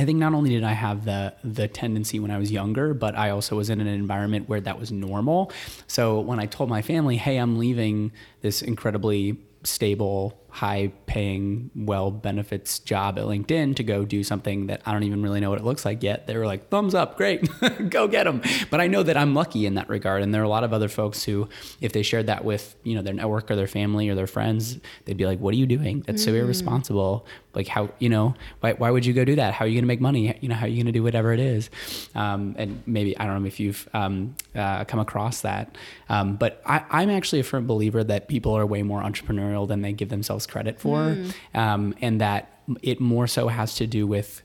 [0.01, 3.15] I think not only did I have the the tendency when I was younger, but
[3.19, 5.53] I also was in an environment where that was normal.
[5.89, 8.11] So when I told my family, "Hey, I'm leaving
[8.41, 14.83] this incredibly stable high paying, well benefits job at LinkedIn to go do something that
[14.85, 16.27] I don't even really know what it looks like yet.
[16.27, 17.49] They were like, thumbs up, great,
[17.89, 18.43] go get them.
[18.71, 20.23] But I know that I'm lucky in that regard.
[20.23, 21.49] And there are a lot of other folks who,
[21.81, 24.79] if they shared that with, you know, their network or their family or their friends,
[25.05, 26.03] they'd be like, what are you doing?
[26.07, 26.41] That's so mm.
[26.41, 27.27] irresponsible.
[27.55, 29.55] Like how, you know, why, why would you go do that?
[29.55, 30.37] How are you going to make money?
[30.41, 31.71] You know, how are you going to do whatever it is?
[32.15, 35.77] Um, and maybe, I don't know if you've um, uh, come across that.
[36.09, 39.83] Um, but I, I'm actually a firm believer that people are way more entrepreneurial than
[39.83, 41.35] they give themselves themselves credit for, mm.
[41.55, 44.43] um, and that it more so has to do with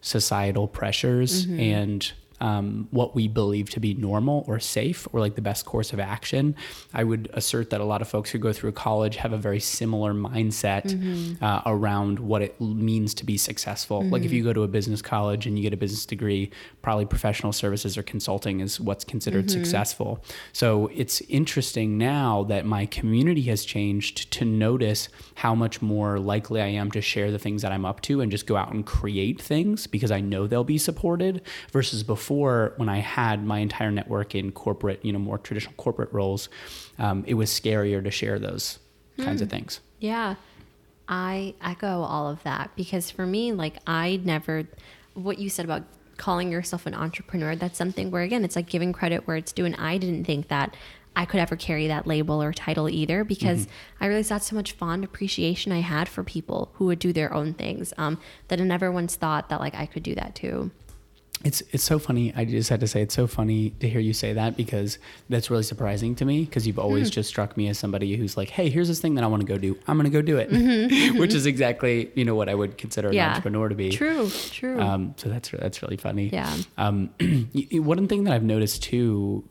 [0.00, 1.60] societal pressures mm-hmm.
[1.60, 5.92] and um, what we believe to be normal or safe or like the best course
[5.92, 6.56] of action.
[6.92, 9.60] I would assert that a lot of folks who go through college have a very
[9.60, 11.44] similar mindset mm-hmm.
[11.44, 14.00] uh, around what it means to be successful.
[14.00, 14.10] Mm-hmm.
[14.10, 16.50] Like if you go to a business college and you get a business degree,
[16.82, 19.62] probably professional services or consulting is what's considered mm-hmm.
[19.62, 20.22] successful.
[20.52, 26.60] So it's interesting now that my community has changed to notice how much more likely
[26.60, 28.84] I am to share the things that I'm up to and just go out and
[28.84, 31.42] create things because I know they'll be supported
[31.72, 35.74] versus before before when I had my entire network in corporate, you know, more traditional
[35.74, 36.48] corporate roles,
[36.98, 38.78] um, it was scarier to share those
[39.18, 39.56] kinds of hmm.
[39.56, 39.80] things.
[40.00, 40.36] Yeah.
[41.06, 44.66] I echo all of that because for me, like I never,
[45.12, 45.82] what you said about
[46.16, 49.66] calling yourself an entrepreneur, that's something where again, it's like giving credit where it's due.
[49.66, 50.74] And I didn't think that
[51.14, 54.04] I could ever carry that label or title either because mm-hmm.
[54.04, 57.34] I realized that's so much fond appreciation I had for people who would do their
[57.34, 60.70] own things um, that I never once thought that like I could do that too.
[61.42, 62.32] It's it's so funny.
[62.34, 65.50] I just had to say it's so funny to hear you say that because that's
[65.50, 67.14] really surprising to me because you've always mm.
[67.14, 69.46] just struck me as somebody who's like, hey, here's this thing that I want to
[69.46, 69.76] go do.
[69.86, 71.18] I'm going to go do it, mm-hmm.
[71.18, 73.90] which is exactly you know what I would consider an entrepreneur to be.
[73.90, 74.80] True, true.
[74.80, 76.28] Um, so that's that's really funny.
[76.28, 76.56] Yeah.
[76.78, 77.10] Um,
[77.72, 79.46] one thing that I've noticed too,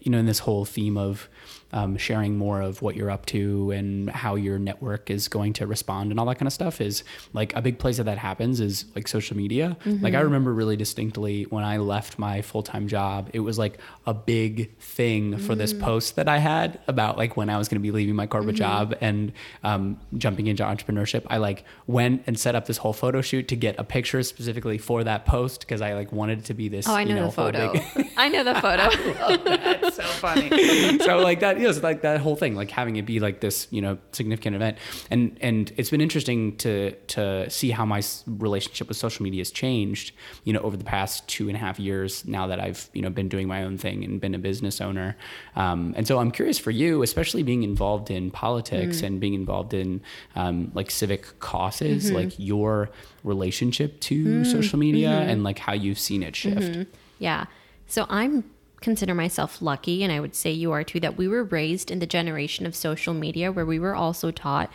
[0.00, 1.28] you know, in this whole theme of
[1.72, 5.66] um, sharing more of what you're up to and how your network is going to
[5.66, 8.60] respond and all that kind of stuff is like a big place that that happens
[8.60, 9.76] is like social media.
[9.84, 10.04] Mm-hmm.
[10.04, 13.78] Like I remember really distinctly when I left my full time job, it was like
[14.06, 17.68] a big thing for mm this post that I had about like when I was
[17.68, 18.90] going to be leaving my corporate mm-hmm.
[18.90, 19.32] job and
[19.64, 21.24] um, jumping into entrepreneurship.
[21.28, 24.76] I like went and set up this whole photo shoot to get a picture specifically
[24.76, 26.86] for that post because I like wanted it to be this.
[26.86, 27.72] Oh, I know, you know the photo.
[28.18, 28.82] I know the photo.
[28.82, 29.84] I love that.
[29.84, 30.98] It's so funny.
[30.98, 33.66] so like that, know, it's like that whole thing, like having it be like this,
[33.70, 34.78] you know, significant event.
[35.10, 39.50] And and it's been interesting to to see how my relationship with social media has
[39.50, 40.12] changed,
[40.44, 42.24] you know, over the past two and a half years.
[42.26, 45.16] Now that I've you know been doing my own thing and been a business owner,
[45.54, 49.06] um, and so I'm curious for you, especially being involved in politics mm.
[49.06, 50.00] and being involved in
[50.34, 52.16] um, like civic causes, mm-hmm.
[52.16, 52.90] like your
[53.24, 54.46] relationship to mm.
[54.46, 55.30] social media mm-hmm.
[55.30, 56.60] and like how you've seen it shift.
[56.60, 56.82] Mm-hmm.
[57.18, 57.46] Yeah.
[57.86, 58.44] So I'm
[58.80, 61.98] consider myself lucky, and I would say you are too, that we were raised in
[61.98, 64.70] the generation of social media where we were also taught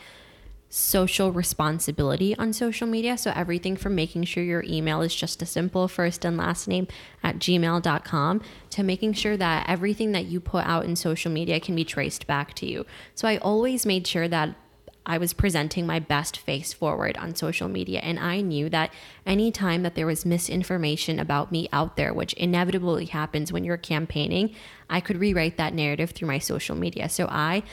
[0.71, 3.17] social responsibility on social media.
[3.17, 6.87] So, everything from making sure your email is just a simple first and last name
[7.21, 11.75] at gmail.com to making sure that everything that you put out in social media can
[11.75, 12.85] be traced back to you.
[13.13, 14.55] So, I always made sure that
[15.05, 17.99] I was presenting my best face forward on social media.
[17.99, 18.93] And I knew that
[19.25, 24.55] anytime that there was misinformation about me out there, which inevitably happens when you're campaigning,
[24.89, 27.09] I could rewrite that narrative through my social media.
[27.09, 27.63] So I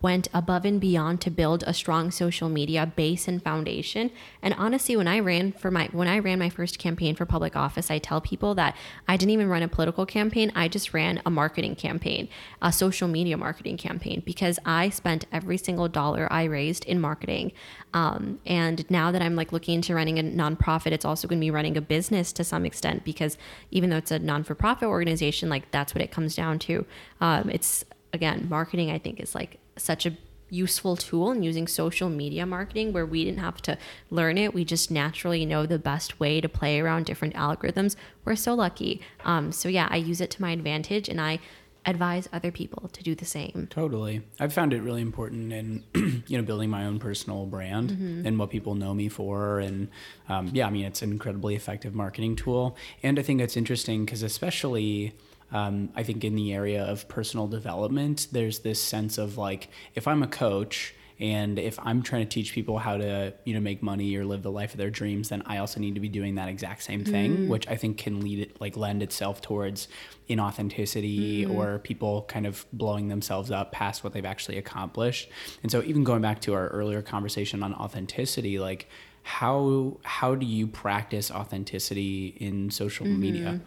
[0.00, 4.10] went above and beyond to build a strong social media base and foundation.
[4.42, 7.56] And honestly, when I ran for my when I ran my first campaign for public
[7.56, 8.76] office, I tell people that
[9.08, 10.52] I didn't even run a political campaign.
[10.54, 12.28] I just ran a marketing campaign,
[12.62, 17.52] a social media marketing campaign, because I spent every single dollar I raised in marketing.
[17.92, 21.44] Um, and now that I'm like looking into running a nonprofit, it's also going to
[21.44, 23.36] be running a business to some extent because
[23.70, 26.84] even though it's a non-for-profit organization, like that's what it comes down to.
[27.20, 28.90] Um, it's again, marketing.
[28.90, 30.16] I think is like such a
[30.50, 33.76] useful tool in using social media marketing where we didn't have to
[34.10, 34.54] learn it.
[34.54, 37.96] We just naturally know the best way to play around different algorithms.
[38.24, 39.00] We're so lucky.
[39.24, 41.40] Um, so, yeah, I use it to my advantage and I
[41.86, 43.66] advise other people to do the same.
[43.70, 44.22] Totally.
[44.38, 45.84] I've found it really important in,
[46.26, 48.26] you know, building my own personal brand mm-hmm.
[48.26, 49.60] and what people know me for.
[49.60, 49.88] And
[50.28, 52.76] um, yeah, I mean, it's an incredibly effective marketing tool.
[53.02, 55.14] And I think it's interesting because, especially,
[55.52, 60.06] um, I think in the area of personal development, there's this sense of like, if
[60.06, 63.82] I'm a coach and if I'm trying to teach people how to, you know, make
[63.82, 66.36] money or live the life of their dreams, then I also need to be doing
[66.36, 67.48] that exact same thing, mm.
[67.48, 69.88] which I think can lead it, like lend itself towards
[70.28, 71.56] inauthenticity mm.
[71.56, 75.28] or people kind of blowing themselves up past what they've actually accomplished.
[75.62, 78.88] And so even going back to our earlier conversation on authenticity, like
[79.24, 83.20] how how do you practice authenticity in social mm-hmm.
[83.20, 83.60] media?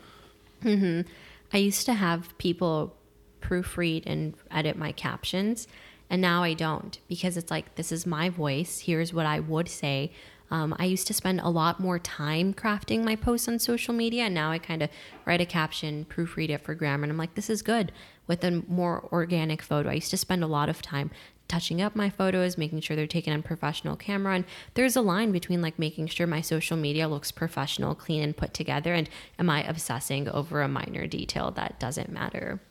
[1.53, 2.95] I used to have people
[3.41, 5.67] proofread and edit my captions,
[6.09, 8.79] and now I don't because it's like, this is my voice.
[8.79, 10.11] Here's what I would say.
[10.49, 14.23] Um, I used to spend a lot more time crafting my posts on social media,
[14.23, 14.89] and now I kind of
[15.25, 17.93] write a caption, proofread it for grammar, and I'm like, this is good
[18.27, 19.89] with a more organic photo.
[19.89, 21.09] I used to spend a lot of time
[21.51, 24.35] touching up my photos, making sure they're taken on professional camera.
[24.35, 28.35] And there's a line between like making sure my social media looks professional, clean, and
[28.35, 32.61] put together, and am I obsessing over a minor detail that doesn't matter?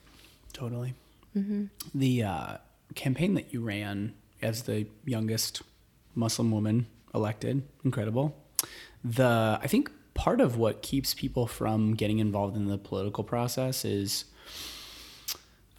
[0.54, 0.94] Totally.
[1.36, 1.66] Mm-hmm.
[1.94, 2.56] The uh,
[2.94, 5.62] campaign that you ran as the youngest
[6.14, 8.34] Muslim woman elected, incredible.
[9.04, 13.84] The I think part of what keeps people from getting involved in the political process
[13.84, 14.24] is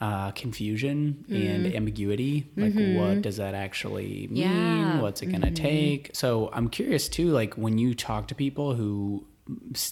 [0.01, 1.55] uh, confusion mm.
[1.55, 2.49] and ambiguity.
[2.57, 2.99] Like, mm-hmm.
[2.99, 4.35] what does that actually mean?
[4.35, 4.99] Yeah.
[4.99, 5.63] What's it going to mm-hmm.
[5.63, 6.09] take?
[6.13, 9.27] So, I'm curious too, like, when you talk to people who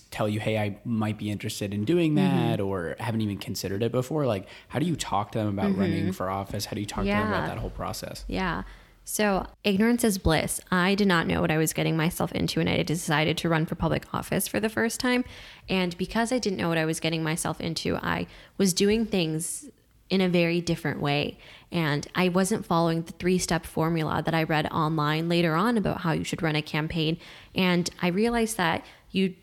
[0.09, 2.67] tell you, hey, I might be interested in doing that mm-hmm.
[2.67, 6.05] or haven't even considered it before, like, how do you talk to them about running
[6.05, 6.11] mm-hmm.
[6.11, 6.65] for office?
[6.65, 7.19] How do you talk yeah.
[7.19, 8.25] to them about that whole process?
[8.27, 8.63] Yeah.
[9.05, 10.59] So, ignorance is bliss.
[10.71, 13.65] I did not know what I was getting myself into, and I decided to run
[13.65, 15.23] for public office for the first time.
[15.67, 19.69] And because I didn't know what I was getting myself into, I was doing things
[20.09, 21.37] in a very different way.
[21.71, 26.01] And I wasn't following the three step formula that I read online later on about
[26.01, 27.17] how you should run a campaign.
[27.53, 29.35] And I realized that you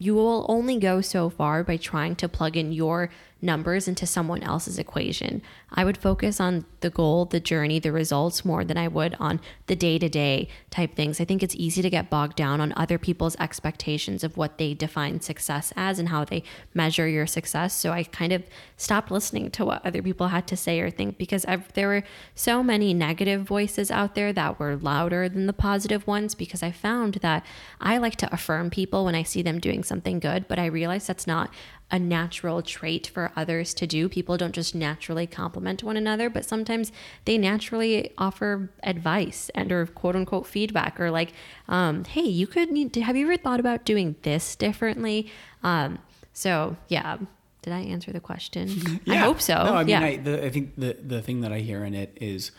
[0.00, 4.42] you will only go so far by trying to plug in your numbers into someone
[4.42, 5.40] else's equation.
[5.70, 9.40] I would focus on the goal, the journey, the results more than I would on
[9.66, 11.20] the day to day type things.
[11.20, 14.74] I think it's easy to get bogged down on other people's expectations of what they
[14.74, 16.42] define success as and how they
[16.74, 17.74] measure your success.
[17.74, 18.42] So I kind of
[18.76, 22.04] stopped listening to what other people had to say or think because I've, there were
[22.34, 26.72] so many negative voices out there that were louder than the positive ones because I
[26.72, 27.44] found that
[27.80, 31.06] I like to affirm people when I see them doing something good, but I realize
[31.06, 31.50] that's not
[31.90, 34.08] a natural trait for others to do.
[34.08, 36.92] People don't just naturally compliment one another, but sometimes
[37.24, 41.32] they naturally offer advice and or quote unquote feedback or like,
[41.68, 45.30] um, hey, you could need to, have you ever thought about doing this differently?
[45.62, 45.98] Um,
[46.32, 47.18] so yeah.
[47.62, 49.00] Did I answer the question?
[49.04, 49.14] Yeah.
[49.14, 49.54] I hope so.
[49.54, 50.00] No, I mean, yeah.
[50.00, 52.52] I, the, I think the, the thing that I hear in it is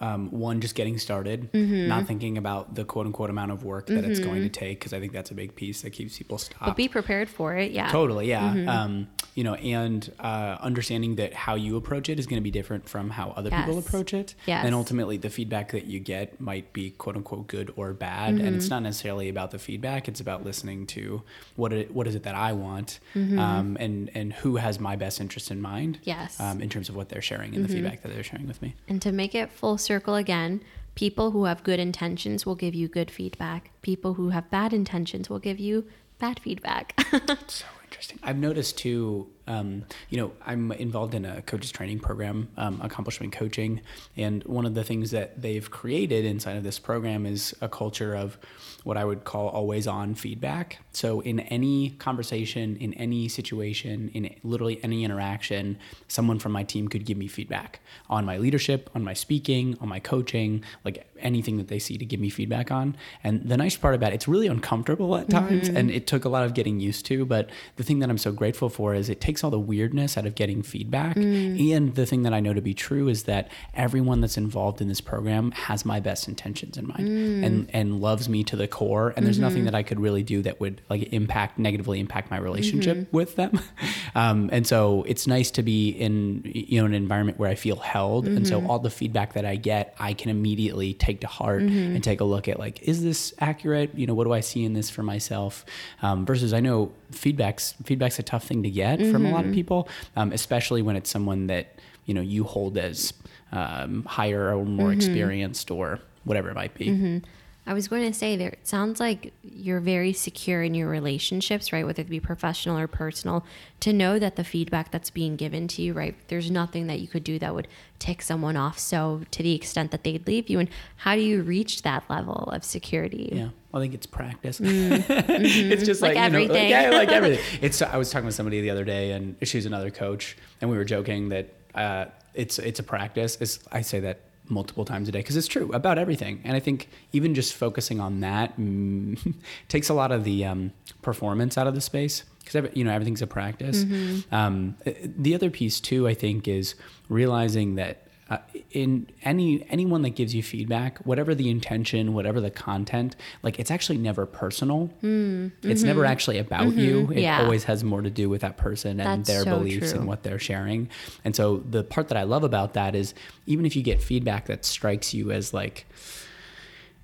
[0.00, 1.88] um, one just getting started mm-hmm.
[1.88, 4.10] not thinking about the quote unquote amount of work that mm-hmm.
[4.10, 4.52] it's going to mm-hmm.
[4.52, 7.28] take because i think that's a big piece that keeps people stopped but be prepared
[7.28, 8.68] for it yeah totally yeah mm-hmm.
[8.68, 12.50] um, you know and uh, understanding that how you approach it is going to be
[12.50, 13.64] different from how other yes.
[13.64, 14.64] people approach it yes.
[14.64, 18.54] and ultimately the feedback that you get might be quote unquote good or bad and
[18.54, 18.74] it's mm-hmm.
[18.74, 21.22] not necessarily about the feedback it's about listening to
[21.54, 23.38] what it, what is it that i want mm-hmm.
[23.38, 26.96] um, and and who has my best interest in mind yes um, in terms of
[26.96, 29.50] what they're sharing and the feedback that they're sharing with me and to make it
[29.50, 30.62] full circle again,
[30.96, 33.70] people who have good intentions will give you good feedback.
[33.86, 35.86] People who have bad intentions will give you
[36.18, 37.00] bad feedback.
[37.46, 38.18] so Interesting.
[38.24, 39.28] I've noticed too.
[39.46, 43.80] Um, you know, I'm involved in a coaches training program, um, accomplishment coaching,
[44.16, 48.14] and one of the things that they've created inside of this program is a culture
[48.14, 48.38] of
[48.82, 50.78] what I would call always on feedback.
[50.92, 55.78] So, in any conversation, in any situation, in literally any interaction,
[56.08, 57.80] someone from my team could give me feedback
[58.10, 62.04] on my leadership, on my speaking, on my coaching, like anything that they see to
[62.04, 62.96] give me feedback on.
[63.22, 65.76] And the nice part about it, it's really uncomfortable at times, mm-hmm.
[65.76, 67.24] and it took a lot of getting used to.
[67.24, 70.26] But the thing that I'm so grateful for is it takes all the weirdness out
[70.26, 71.16] of getting feedback.
[71.16, 71.76] Mm.
[71.76, 74.88] And the thing that I know to be true is that everyone that's involved in
[74.88, 77.44] this program has my best intentions in mind mm.
[77.44, 79.12] and, and loves me to the core.
[79.16, 79.44] And there's mm-hmm.
[79.44, 83.16] nothing that I could really do that would like impact negatively impact my relationship mm-hmm.
[83.16, 83.60] with them.
[84.14, 87.76] Um, and so it's nice to be in you know an environment where I feel
[87.76, 88.26] held.
[88.26, 88.70] And so mm-hmm.
[88.70, 91.96] all the feedback that I get, I can immediately take to heart mm-hmm.
[91.96, 93.65] and take a look at like, is this accurate?
[93.94, 95.64] You know, what do I see in this for myself?
[96.02, 99.46] Um, versus I know feedback's feedback's a tough thing to get from a lot of
[99.46, 99.54] mm-hmm.
[99.54, 103.12] people, um, especially when it's someone that you know you hold as
[103.52, 107.22] um, higher or more experienced or whatever it might be.
[107.66, 111.72] I was going to say there it sounds like you're very secure in your relationships,
[111.72, 111.84] right?
[111.84, 113.44] Whether it be professional or personal,
[113.80, 116.14] to know that the feedback that's being given to you, right?
[116.28, 117.66] There's nothing that you could do that would
[117.98, 120.60] tick someone off so to the extent that they'd leave you.
[120.60, 123.30] And how do you reach that level of security?
[123.32, 123.48] Yeah.
[123.74, 124.60] I think it's practice.
[124.60, 125.04] Mm.
[125.36, 125.72] Mm-hmm.
[125.72, 127.44] it's just like, like you know, like, yeah, like everything.
[127.60, 130.76] It's I was talking with somebody the other day and she's another coach and we
[130.76, 133.36] were joking that uh, it's it's a practice.
[133.40, 136.60] It's, I say that multiple times a day because it's true about everything and i
[136.60, 139.34] think even just focusing on that mm,
[139.68, 140.72] takes a lot of the um,
[141.02, 144.34] performance out of the space because you know everything's a practice mm-hmm.
[144.34, 146.74] um, the other piece too i think is
[147.08, 148.38] realizing that uh,
[148.72, 153.14] in any anyone that gives you feedback whatever the intention whatever the content
[153.44, 156.10] like it's actually never personal mm, it's never mm-hmm.
[156.10, 157.42] actually about mm-hmm, you it yeah.
[157.42, 160.00] always has more to do with that person and That's their so beliefs true.
[160.00, 160.88] and what they're sharing
[161.24, 163.14] and so the part that i love about that is
[163.46, 165.86] even if you get feedback that strikes you as like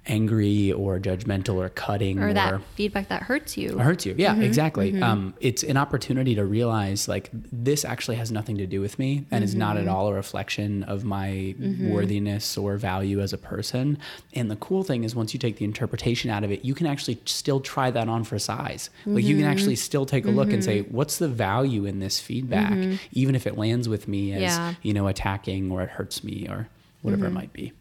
[0.06, 4.32] angry or judgmental or cutting or, or that feedback that hurts you hurts you yeah
[4.32, 5.02] mm-hmm, exactly mm-hmm.
[5.02, 9.18] Um, it's an opportunity to realize like this actually has nothing to do with me
[9.18, 9.44] and mm-hmm.
[9.44, 9.94] is not at mm-hmm.
[9.94, 11.90] all a reflection of my mm-hmm.
[11.90, 13.96] worthiness or value as a person
[14.34, 16.88] and the cool thing is once you take the interpretation out of it you can
[16.88, 19.52] actually still try that on for size like you can mm-hmm.
[19.52, 22.76] actually still take a look and say what's the value in this feedback
[23.12, 24.74] even if it lands with me as yeah.
[24.82, 26.68] you know attacking or it hurts me or
[27.02, 27.72] whatever it might be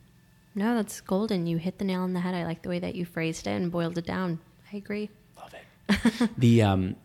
[0.56, 1.48] no, that's golden.
[1.48, 2.36] You hit the nail on the head.
[2.36, 4.40] I like the way that you phrased it and boiled it down.
[4.72, 5.10] I agree.
[5.38, 6.30] Love it.
[6.38, 6.96] the um,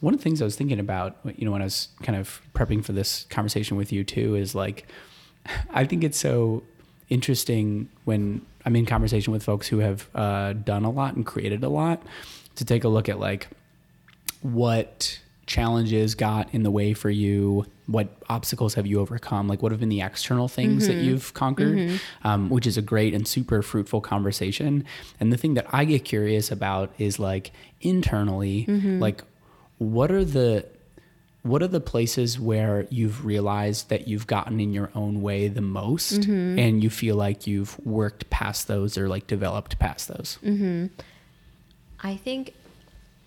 [0.00, 2.40] one of the things I was thinking about, you know, when I was kind of
[2.54, 4.86] prepping for this conversation with you too, is like,
[5.70, 6.62] I think it's so
[7.10, 11.62] interesting when I'm in conversation with folks who have uh, done a lot and created
[11.62, 12.02] a lot
[12.56, 13.48] to take a look at like
[14.40, 19.70] what challenges got in the way for you what obstacles have you overcome like what
[19.70, 20.98] have been the external things mm-hmm.
[20.98, 22.26] that you've conquered mm-hmm.
[22.26, 24.84] um, which is a great and super fruitful conversation
[25.20, 28.98] and the thing that i get curious about is like internally mm-hmm.
[29.00, 29.22] like
[29.78, 30.66] what are the
[31.42, 35.60] what are the places where you've realized that you've gotten in your own way the
[35.60, 36.58] most mm-hmm.
[36.58, 40.86] and you feel like you've worked past those or like developed past those mm-hmm.
[42.00, 42.54] i think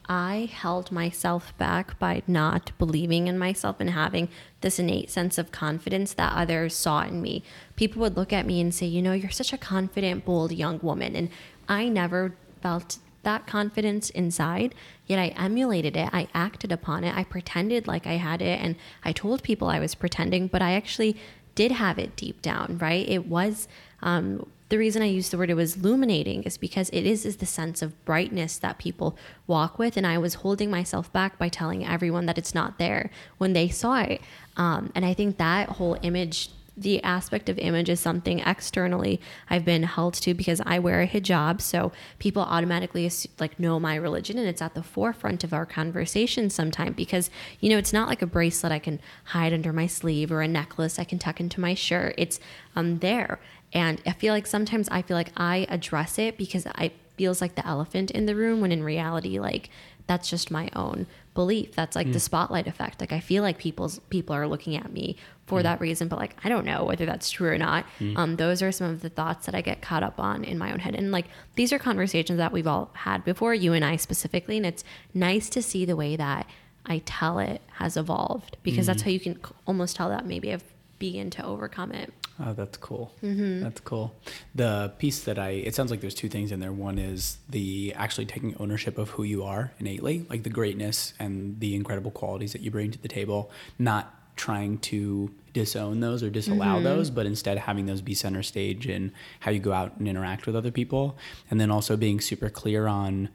[0.10, 4.30] I held myself back by not believing in myself and having
[4.62, 7.44] this innate sense of confidence that others saw in me.
[7.76, 10.80] People would look at me and say, You know, you're such a confident, bold young
[10.82, 11.16] woman.
[11.16, 11.30] And
[11.68, 14.74] I never felt that confidence inside,
[15.06, 16.10] yet I emulated it.
[16.14, 17.16] I acted upon it.
[17.16, 18.62] I pretended like I had it.
[18.62, 21.18] And I told people I was pretending, but I actually
[21.54, 23.08] did have it deep down, right?
[23.10, 23.68] It was
[24.02, 27.38] um, the reason I use the word it was illuminating is because it is is
[27.38, 31.50] the sense of brightness that people walk with, and I was holding myself back by
[31.50, 34.22] telling everyone that it's not there when they saw it.
[34.58, 39.64] Um, and I think that whole image, the aspect of image, is something externally I've
[39.64, 43.10] been held to because I wear a hijab, so people automatically
[43.40, 47.30] like know my religion, and it's at the forefront of our conversation sometimes because
[47.62, 50.48] you know it's not like a bracelet I can hide under my sleeve or a
[50.48, 52.16] necklace I can tuck into my shirt.
[52.18, 52.38] It's
[52.76, 53.40] um there
[53.74, 57.56] and I feel like sometimes I feel like I address it because I feels like
[57.56, 59.70] the elephant in the room when in reality like
[60.06, 61.76] that's just my own belief.
[61.76, 62.14] That's like mm.
[62.14, 63.02] the spotlight effect.
[63.02, 65.64] Like I feel like people's people are looking at me for mm.
[65.64, 67.86] that reason, but like I don't know whether that's true or not.
[68.00, 68.18] Mm.
[68.18, 70.72] Um, those are some of the thoughts that I get caught up on in my
[70.72, 70.96] own head.
[70.96, 74.66] And like these are conversations that we've all had before, you and I specifically, and
[74.66, 76.48] it's nice to see the way that
[76.86, 79.06] I tell it has evolved because that's mm.
[79.06, 80.64] how you can almost tell that maybe I've
[81.00, 82.14] begin to overcome it.
[82.40, 83.14] Oh, that's cool.
[83.24, 83.64] Mm-hmm.
[83.64, 84.16] That's cool.
[84.54, 86.72] The piece that I, it sounds like there's two things in there.
[86.72, 91.60] One is the actually taking ownership of who you are innately, like the greatness and
[91.60, 96.30] the incredible qualities that you bring to the table, not trying to disown those or
[96.30, 96.84] disallow mm-hmm.
[96.84, 100.46] those, but instead having those be center stage in how you go out and interact
[100.46, 101.18] with other people.
[101.50, 103.30] And then also being super clear on,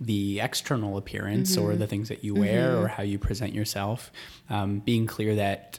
[0.00, 1.64] the external appearance mm-hmm.
[1.64, 2.84] or the things that you wear mm-hmm.
[2.84, 4.10] or how you present yourself,
[4.50, 5.78] um, being clear that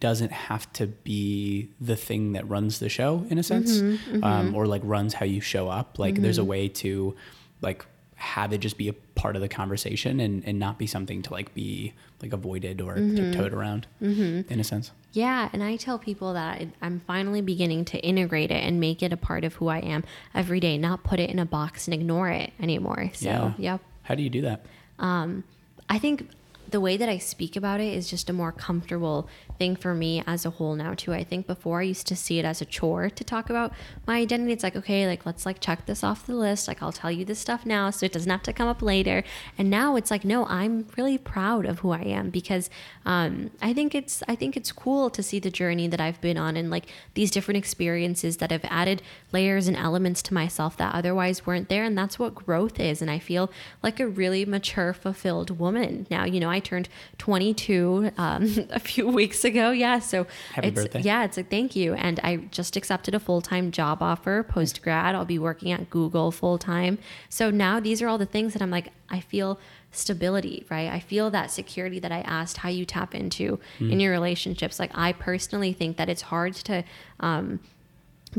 [0.00, 4.24] doesn't have to be the thing that runs the show in a sense mm-hmm, mm-hmm.
[4.24, 6.50] um, or like runs how you show up like there's a mm-hmm.
[6.50, 7.16] way to
[7.62, 7.86] like
[8.16, 11.32] have it just be a part of the conversation and, and not be something to
[11.32, 11.92] like be
[12.22, 13.16] like avoided or mm-hmm.
[13.16, 14.50] tiptoed around mm-hmm.
[14.50, 18.62] in a sense yeah and i tell people that i'm finally beginning to integrate it
[18.62, 20.02] and make it a part of who i am
[20.34, 23.52] every day not put it in a box and ignore it anymore so yeah.
[23.58, 24.64] yep how do you do that
[24.98, 25.44] um,
[25.90, 26.28] i think
[26.70, 30.22] the way that I speak about it is just a more comfortable thing for me
[30.26, 31.12] as a whole now too.
[31.12, 33.72] I think before I used to see it as a chore to talk about
[34.06, 34.52] my identity.
[34.52, 36.68] It's like, okay, like let's like check this off the list.
[36.68, 39.24] Like I'll tell you this stuff now so it doesn't have to come up later.
[39.56, 42.70] And now it's like, no, I'm really proud of who I am because
[43.04, 46.36] um, I think it's I think it's cool to see the journey that I've been
[46.36, 49.02] on and like these different experiences that have added
[49.32, 51.84] layers and elements to myself that otherwise weren't there.
[51.84, 53.00] And that's what growth is.
[53.00, 53.50] And I feel
[53.82, 56.24] like a really mature, fulfilled woman now.
[56.24, 56.88] You know, turned
[57.18, 59.70] 22 um, a few weeks ago.
[59.70, 59.98] Yeah.
[59.98, 61.00] So Happy it's, birthday.
[61.00, 61.94] yeah, it's a thank you.
[61.94, 65.14] And I just accepted a full time job offer post grad.
[65.14, 66.98] I'll be working at Google full time.
[67.28, 69.58] So now these are all the things that I'm like, I feel
[69.92, 70.90] stability, right?
[70.90, 73.90] I feel that security that I asked how you tap into mm.
[73.90, 74.78] in your relationships.
[74.78, 76.84] Like, I personally think that it's hard to
[77.20, 77.60] um,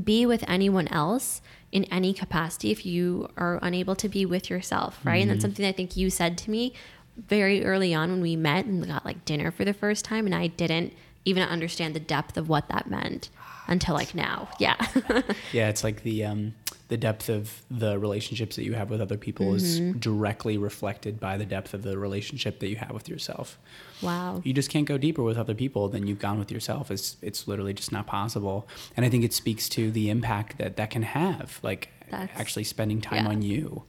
[0.01, 1.41] be with anyone else
[1.71, 5.13] in any capacity if you are unable to be with yourself, right?
[5.13, 5.21] Mm-hmm.
[5.21, 6.73] And that's something I think you said to me
[7.17, 10.35] very early on when we met and got like dinner for the first time, and
[10.35, 10.93] I didn't
[11.25, 13.29] even understand the depth of what that meant
[13.67, 14.49] until like now.
[14.59, 14.75] Yeah.
[15.51, 16.53] yeah, it's like the um,
[16.87, 19.55] the depth of the relationships that you have with other people mm-hmm.
[19.55, 23.59] is directly reflected by the depth of the relationship that you have with yourself.
[24.01, 24.41] Wow.
[24.45, 26.89] You just can't go deeper with other people than you've gone with yourself.
[26.89, 28.67] It's it's literally just not possible.
[28.95, 32.63] And I think it speaks to the impact that that can have, like That's, actually
[32.63, 33.31] spending time yeah.
[33.31, 33.83] on you.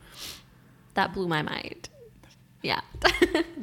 [0.94, 1.88] That blew my mind.
[2.68, 2.80] Yeah.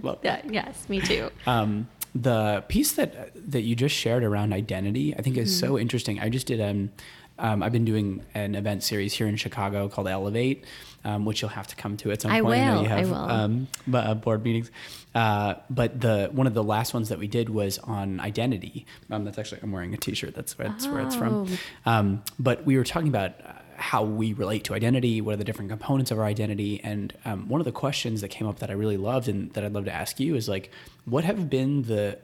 [0.01, 0.41] Well, yeah.
[0.49, 1.29] Yes, me too.
[1.45, 5.67] Um, the piece that that you just shared around identity, I think, is mm-hmm.
[5.67, 6.19] so interesting.
[6.19, 6.91] I just did um,
[7.37, 10.63] um, I've been doing an event series here in Chicago called Elevate,
[11.03, 12.45] um, which you'll have to come to at some I point.
[12.45, 13.15] Will, I know you have I will.
[13.15, 14.71] Um, uh, board meetings.
[15.13, 18.85] Uh, but the one of the last ones that we did was on identity.
[19.11, 20.33] Um, that's actually I'm wearing a T-shirt.
[20.33, 20.93] That's where, that's oh.
[20.93, 21.47] where it's from.
[21.85, 21.91] Oh.
[21.91, 25.43] Um, but we were talking about uh, how we relate to identity, what are the
[25.43, 26.81] different components of our identity.
[26.83, 29.63] And um, one of the questions that came up that I really loved and that
[29.63, 30.71] I'd love to ask you is like,
[31.05, 32.19] what have been the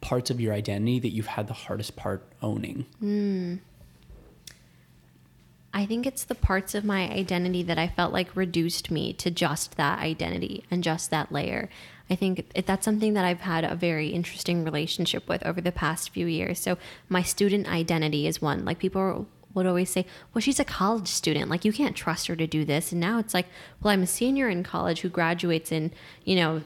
[0.00, 2.86] parts of your identity that you've had the hardest part owning?
[3.02, 3.60] Mm.
[5.74, 9.30] I think it's the parts of my identity that I felt like reduced me to
[9.30, 11.70] just that identity and just that layer.
[12.10, 16.10] I think that's something that I've had a very interesting relationship with over the past
[16.10, 16.58] few years.
[16.58, 16.76] So,
[17.08, 18.66] my student identity is one.
[18.66, 21.50] Like, people would always say, well, she's a college student.
[21.50, 22.92] Like, you can't trust her to do this.
[22.92, 23.46] And now it's like,
[23.82, 25.92] well, I'm a senior in college who graduates in,
[26.24, 26.62] you know,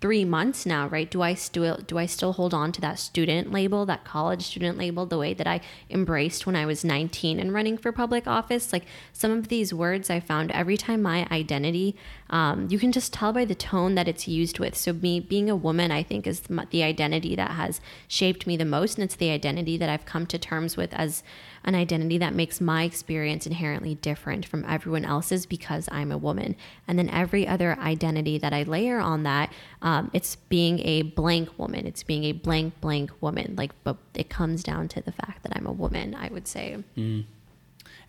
[0.00, 1.10] three months now, right?
[1.10, 4.76] Do I still do I still hold on to that student label, that college student
[4.76, 5.60] label, the way that I
[5.90, 8.72] embraced when I was 19 and running for public office?
[8.72, 11.96] Like some of these words I found every time my identity,
[12.30, 14.76] um, you can just tell by the tone that it's used with.
[14.76, 18.64] So me being a woman, I think, is the identity that has shaped me the
[18.64, 21.22] most, and it's the identity that I've come to terms with as
[21.64, 26.56] an identity that makes my experience inherently different from everyone else's because I'm a woman.
[26.86, 29.52] And then every other identity that I layer on that,
[29.82, 31.86] um, it's being a blank woman.
[31.86, 33.54] It's being a blank, blank woman.
[33.56, 36.82] Like, but it comes down to the fact that I'm a woman, I would say.
[36.96, 37.24] Mm.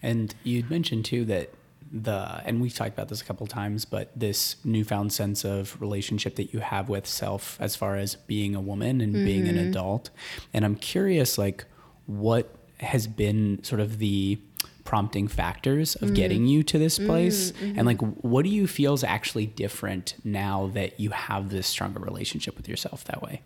[0.04, 1.52] And you'd mentioned too that
[1.92, 6.36] the and we've talked about this a couple times but this newfound sense of relationship
[6.36, 9.26] that you have with self as far as being a woman and mm-hmm.
[9.26, 9.70] being an mm-hmm.
[9.70, 10.10] adult
[10.54, 11.66] and i'm curious like
[12.06, 14.40] what has been sort of the
[14.84, 16.16] prompting factors of mm.
[16.16, 17.80] getting you to this place mm, mm-hmm.
[17.80, 22.00] and like what do you feel is actually different now that you have this stronger
[22.00, 23.42] relationship with yourself that way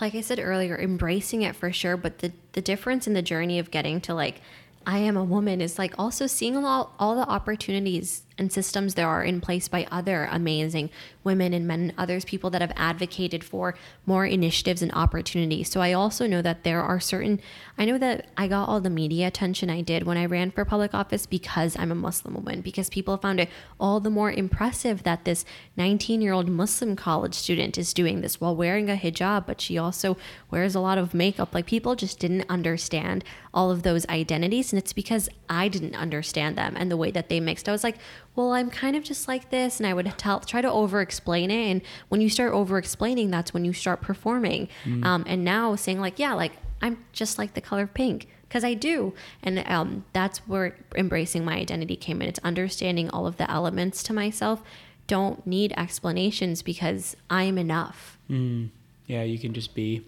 [0.00, 3.58] like i said earlier embracing it for sure but the the difference in the journey
[3.58, 4.40] of getting to like
[4.86, 9.08] I am a woman is like also seeing all, all the opportunities and systems there
[9.08, 10.90] are in place by other amazing
[11.22, 13.74] women and men and others people that have advocated for
[14.06, 15.70] more initiatives and opportunities.
[15.70, 17.40] So i also know that there are certain
[17.78, 20.64] i know that i got all the media attention i did when i ran for
[20.64, 25.02] public office because i'm a muslim woman because people found it all the more impressive
[25.02, 25.44] that this
[25.76, 29.78] 19 year old muslim college student is doing this while wearing a hijab but she
[29.78, 30.16] also
[30.50, 31.54] wears a lot of makeup.
[31.54, 36.56] Like people just didn't understand all of those identities and it's because i didn't understand
[36.56, 37.68] them and the way that they mixed.
[37.68, 37.98] I was like
[38.36, 39.78] well, I'm kind of just like this.
[39.78, 41.70] And I would tell, try to over explain it.
[41.70, 44.68] And when you start over explaining, that's when you start performing.
[44.84, 45.04] Mm.
[45.04, 48.74] Um, and now saying, like, yeah, like I'm just like the color pink because I
[48.74, 49.14] do.
[49.42, 52.28] And um, that's where embracing my identity came in.
[52.28, 54.62] It's understanding all of the elements to myself.
[55.06, 58.18] Don't need explanations because I'm enough.
[58.30, 58.70] Mm.
[59.06, 60.04] Yeah, you can just be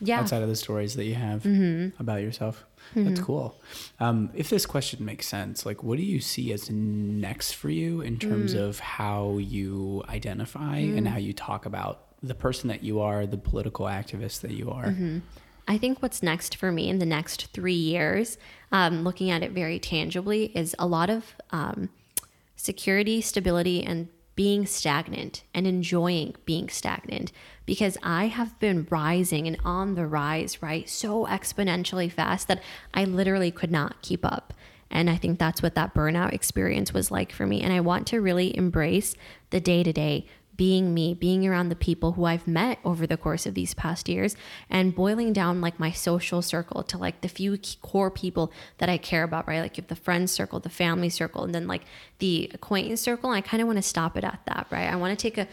[0.00, 0.20] yeah.
[0.20, 2.00] outside of the stories that you have mm-hmm.
[2.00, 2.64] about yourself.
[2.94, 3.08] Mm-hmm.
[3.08, 3.60] That's cool.
[4.00, 8.00] Um, if this question makes sense, like what do you see as next for you
[8.00, 8.60] in terms mm.
[8.60, 10.96] of how you identify mm.
[10.96, 14.70] and how you talk about the person that you are, the political activist that you
[14.70, 14.86] are?
[14.86, 15.18] Mm-hmm.
[15.68, 18.38] I think what's next for me in the next three years,
[18.70, 21.90] um, looking at it very tangibly, is a lot of um,
[22.54, 27.32] security, stability, and being stagnant and enjoying being stagnant
[27.64, 30.88] because I have been rising and on the rise, right?
[30.88, 32.62] So exponentially fast that
[32.94, 34.52] I literally could not keep up.
[34.90, 37.60] And I think that's what that burnout experience was like for me.
[37.62, 39.16] And I want to really embrace
[39.50, 40.26] the day to day,
[40.56, 44.08] being me, being around the people who I've met over the course of these past
[44.08, 44.36] years,
[44.70, 48.98] and boiling down like my social circle to like the few core people that I
[48.98, 49.60] care about, right?
[49.60, 51.82] Like you have the friend circle, the family circle, and then like
[52.18, 53.30] the acquaintance circle.
[53.30, 54.90] I kind of want to stop it at that, right?
[54.90, 55.48] I want to take a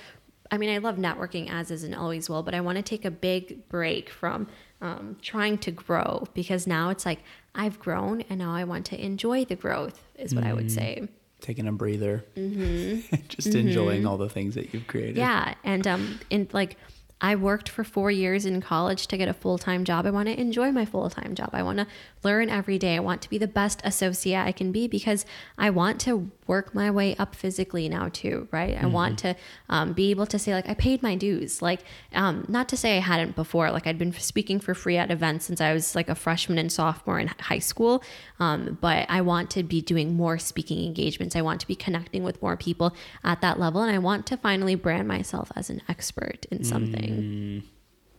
[0.51, 3.05] I mean, I love networking as is and always will, but I want to take
[3.05, 4.47] a big break from
[4.81, 7.19] um, trying to grow because now it's like
[7.55, 10.49] I've grown and now I want to enjoy the growth, is what mm.
[10.49, 10.71] I would mm.
[10.71, 11.07] say
[11.43, 13.15] taking a breather, mm-hmm.
[13.27, 13.67] just mm-hmm.
[13.67, 15.17] enjoying all the things that you've created.
[15.17, 16.77] Yeah, and um, in like
[17.23, 20.05] I worked for four years in college to get a full time job.
[20.05, 21.51] I want to enjoy my full time job.
[21.53, 21.87] I want to
[22.21, 22.97] learn every day.
[22.97, 25.25] I want to be the best associate I can be because
[25.57, 28.75] I want to work my way up physically now too, right?
[28.75, 28.85] Mm-hmm.
[28.85, 29.35] I want to
[29.69, 31.61] um, be able to say like I paid my dues.
[31.61, 31.79] Like,
[32.13, 33.71] um, not to say I hadn't before.
[33.71, 36.69] Like I'd been speaking for free at events since I was like a freshman and
[36.69, 38.03] sophomore in high school.
[38.41, 41.37] Um, but I want to be doing more speaking engagements.
[41.37, 42.93] I want to be connecting with more people
[43.23, 47.12] at that level, and I want to finally brand myself as an expert in something.
[47.13, 47.63] Mm,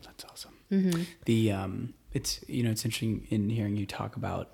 [0.02, 0.54] that's awesome.
[0.70, 1.02] Mm-hmm.
[1.24, 4.52] The um, it's you know it's interesting in hearing you talk about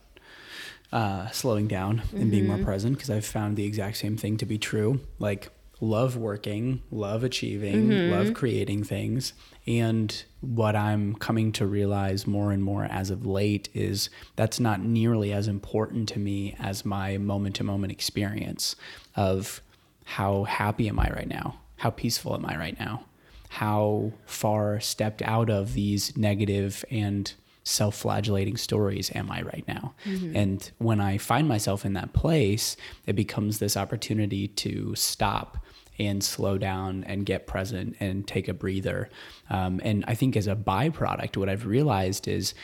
[0.92, 2.16] uh, slowing down mm-hmm.
[2.16, 2.64] and being more mm-hmm.
[2.64, 5.00] present because I've found the exact same thing to be true.
[5.18, 8.12] Like love working, love achieving, mm-hmm.
[8.12, 9.32] love creating things.
[9.66, 14.80] And what I'm coming to realize more and more as of late is that's not
[14.80, 18.76] nearly as important to me as my moment to moment experience
[19.16, 19.60] of
[20.04, 21.60] how happy am I right now?
[21.76, 23.04] How peaceful am I right now?
[23.50, 27.32] How far stepped out of these negative and
[27.64, 29.94] self flagellating stories am I right now?
[30.04, 30.36] Mm-hmm.
[30.36, 32.76] And when I find myself in that place,
[33.06, 35.58] it becomes this opportunity to stop
[35.98, 39.10] and slow down and get present and take a breather.
[39.50, 42.54] Um, and I think as a byproduct, what I've realized is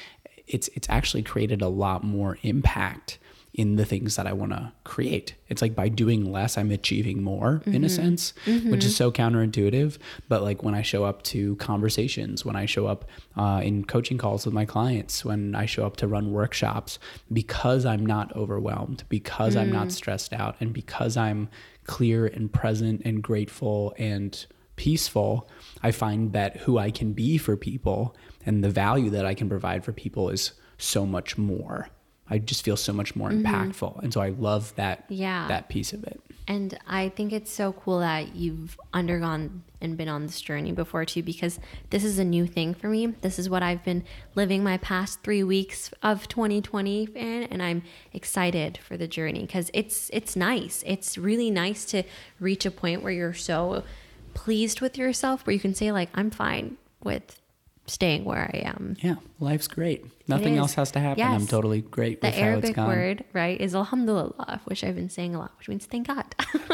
[0.46, 3.18] it's it's actually created a lot more impact
[3.56, 5.34] in the things that I want to create.
[5.48, 7.74] It's like by doing less, I'm achieving more mm-hmm.
[7.74, 7.96] in a mm-hmm.
[7.96, 8.70] sense, mm-hmm.
[8.70, 9.96] which is so counterintuitive.
[10.28, 14.18] But like when I show up to conversations, when I show up uh, in coaching
[14.18, 16.98] calls with my clients, when I show up to run workshops,
[17.32, 19.62] because I'm not overwhelmed, because mm.
[19.62, 19.92] I'm not mm.
[19.92, 21.48] stressed out, and because I'm
[21.84, 24.44] clear and present and grateful and
[24.76, 25.48] peaceful,
[25.82, 29.48] I find that who I can be for people and the value that I can
[29.48, 31.88] provide for people is so much more.
[32.28, 33.46] I just feel so much more mm-hmm.
[33.46, 34.02] impactful.
[34.02, 35.46] And so I love that yeah.
[35.48, 36.20] that piece of it.
[36.48, 41.04] And I think it's so cool that you've undergone and been on this journey before
[41.04, 41.58] too because
[41.90, 43.06] this is a new thing for me.
[43.06, 44.04] This is what I've been
[44.34, 49.70] living my past 3 weeks of 2020 in and I'm excited for the journey cuz
[49.74, 50.82] it's it's nice.
[50.86, 52.04] It's really nice to
[52.38, 53.82] reach a point where you're so
[54.34, 57.40] pleased with yourself where you can say like I'm fine with
[57.86, 58.96] staying where I am.
[59.00, 60.04] Yeah, life's great.
[60.28, 61.18] Nothing else has to happen.
[61.18, 61.40] Yes.
[61.40, 62.88] I'm totally great the with Arabic how it's gone.
[62.88, 66.24] word, right, is alhamdulillah, which I've been saying a lot, which means thank God.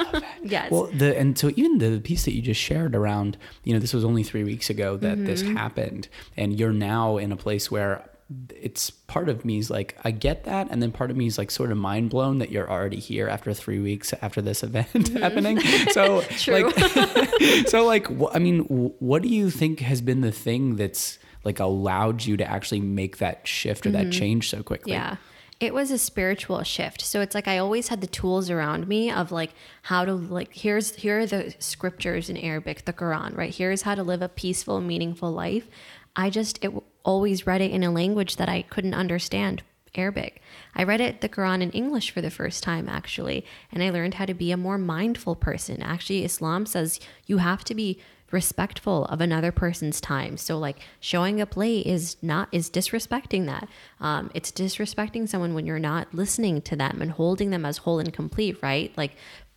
[0.43, 0.71] yes.
[0.71, 3.93] Well, the and so even the piece that you just shared around, you know, this
[3.93, 5.27] was only three weeks ago that mm-hmm.
[5.27, 8.09] this happened, and you're now in a place where
[8.51, 11.39] it's part of me is like I get that, and then part of me is
[11.39, 14.89] like sort of mind blown that you're already here after three weeks after this event
[14.93, 15.17] mm-hmm.
[15.17, 15.61] happening.
[15.93, 21.19] So like, so like, I mean, what do you think has been the thing that's
[21.45, 24.11] like allowed you to actually make that shift or mm-hmm.
[24.11, 24.93] that change so quickly?
[24.93, 25.17] Yeah,
[25.63, 27.03] it was a spiritual shift.
[27.03, 30.53] So it's like I always had the tools around me of like how to like
[30.53, 33.55] here's here are the scriptures in Arabic, the Quran, right?
[33.55, 35.69] Here's how to live a peaceful, meaningful life.
[36.17, 36.73] I just it
[37.05, 39.63] always read it in a language that I couldn't understand,
[39.95, 40.41] Arabic.
[40.75, 44.15] I read it the Quran in English for the first time actually, and I learned
[44.15, 45.83] how to be a more mindful person.
[45.83, 48.01] Actually, Islam says you have to be
[48.33, 50.37] respectful of another person's time.
[50.37, 53.69] So like showing up late is not is disrespecting that.
[54.01, 57.99] Um, it's disrespecting someone when you're not listening to them and holding them as whole
[57.99, 58.91] and complete, right?
[58.97, 59.13] Like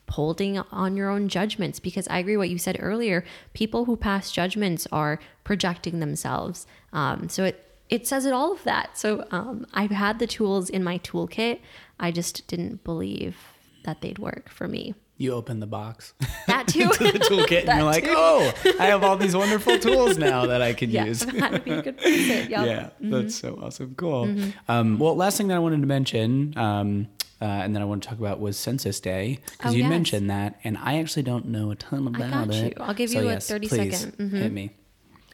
[0.10, 3.24] holding on your own judgments because I agree what you said earlier.
[3.54, 6.66] People who pass judgments are projecting themselves.
[6.94, 8.98] Um, so it it says it all of that.
[8.98, 11.60] So um, I've had the tools in my toolkit.
[12.00, 13.38] I just didn't believe
[13.84, 14.96] that they'd work for me.
[15.18, 16.14] You open the box.
[16.48, 16.90] That too.
[16.90, 18.14] to the toolkit and you're like, too.
[18.14, 21.20] oh, I have all these wonderful tools now that I can yeah, use.
[21.20, 22.50] to be a good person.
[22.50, 22.50] Yep.
[22.50, 23.94] Yeah, that's so awesome.
[23.96, 24.36] Cool.
[24.68, 27.08] Um, well, last thing that I wanted to mention, um,
[27.42, 29.90] uh, and then I want to talk about was Census Day because Oh, you yes.
[29.90, 32.78] mentioned that, and I actually don't know a ton about I got it.
[32.78, 32.84] you.
[32.84, 34.18] I'll give So you a yes, 30 please second.
[34.18, 34.38] Mhm.
[34.38, 34.72] Hit me.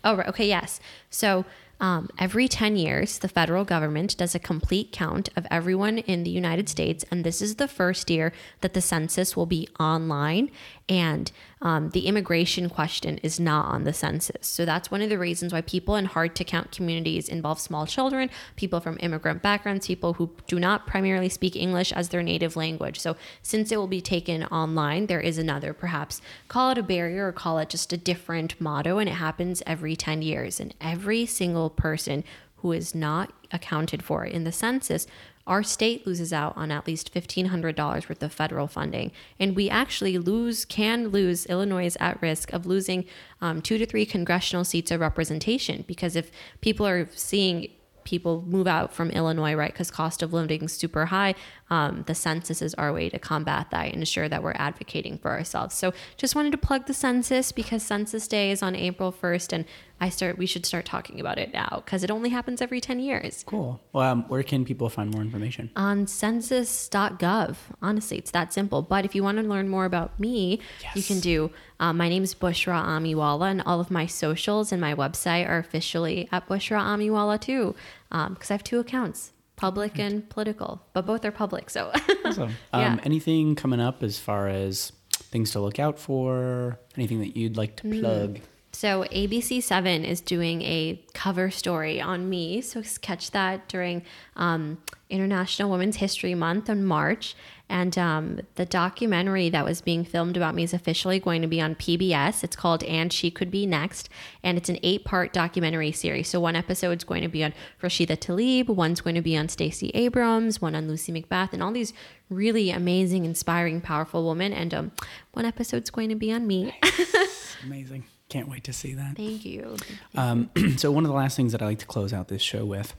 [0.03, 0.27] Oh, right.
[0.29, 0.79] Okay, yes.
[1.11, 1.45] So
[1.79, 6.29] um, every 10 years, the federal government does a complete count of everyone in the
[6.31, 7.03] United States.
[7.11, 10.49] And this is the first year that the census will be online.
[10.89, 11.31] And
[11.61, 14.47] um, the immigration question is not on the census.
[14.47, 17.85] So that's one of the reasons why people in hard to count communities involve small
[17.85, 22.55] children, people from immigrant backgrounds, people who do not primarily speak English as their native
[22.55, 22.99] language.
[22.99, 27.27] So since it will be taken online, there is another, perhaps call it a barrier
[27.27, 28.97] or call it just a different motto.
[28.97, 30.59] And it happens every 10 years.
[30.59, 32.23] And every single person
[32.57, 35.07] who is not accounted for in the census
[35.47, 39.11] our state loses out on at least $1500 worth of federal funding.
[39.39, 43.05] And we actually lose can lose illinois is at risk of losing
[43.41, 45.83] um, two to three congressional seats of representation.
[45.87, 46.31] Because if
[46.61, 47.69] people are seeing
[48.03, 51.35] people move out from illinois right because cost of living is super high
[51.69, 55.31] um, the census is our way to combat that and ensure that we're advocating for
[55.31, 55.75] ourselves.
[55.75, 59.65] So just wanted to plug the census because census day is on april 1st and
[60.01, 62.99] i start we should start talking about it now because it only happens every 10
[62.99, 63.79] years Cool.
[63.93, 65.69] Well, um, where can people find more information?
[65.75, 67.55] on census.gov.
[67.81, 68.81] Honestly, it's that simple.
[68.81, 70.59] But if you want to learn more about me,
[70.95, 71.51] you can do.
[71.79, 76.27] Um, my name's Bushra Amiwala, and all of my socials and my website are officially
[76.31, 77.75] at Bushra Amiwala too,
[78.09, 79.31] because I have two accounts.
[79.55, 81.69] Public and political, but both are public.
[81.69, 81.91] So,
[82.25, 82.55] Awesome.
[82.73, 82.93] Yeah.
[82.93, 86.79] Um, anything coming up as far as things to look out for?
[86.97, 88.41] Anything that you'd like to Mm.
[88.81, 92.61] So ABC7 is doing a cover story on me.
[92.61, 94.01] So catch that during
[94.35, 97.35] um, International Women's History Month in March.
[97.69, 101.61] And um, the documentary that was being filmed about me is officially going to be
[101.61, 102.43] on PBS.
[102.43, 104.09] It's called And She Could Be Next.
[104.41, 106.29] And it's an eight part documentary series.
[106.29, 107.53] So one episode is going to be on
[107.83, 111.71] Rashida Tlaib, one's going to be on Stacey Abrams, one on Lucy McBath, and all
[111.71, 111.93] these
[112.31, 114.51] really amazing, inspiring, powerful women.
[114.51, 114.91] And um,
[115.33, 116.75] one episode's going to be on me.
[117.63, 118.05] Amazing.
[118.31, 119.17] Can't wait to see that.
[119.17, 119.75] Thank you.
[120.15, 122.63] Um, so one of the last things that I like to close out this show
[122.63, 122.93] with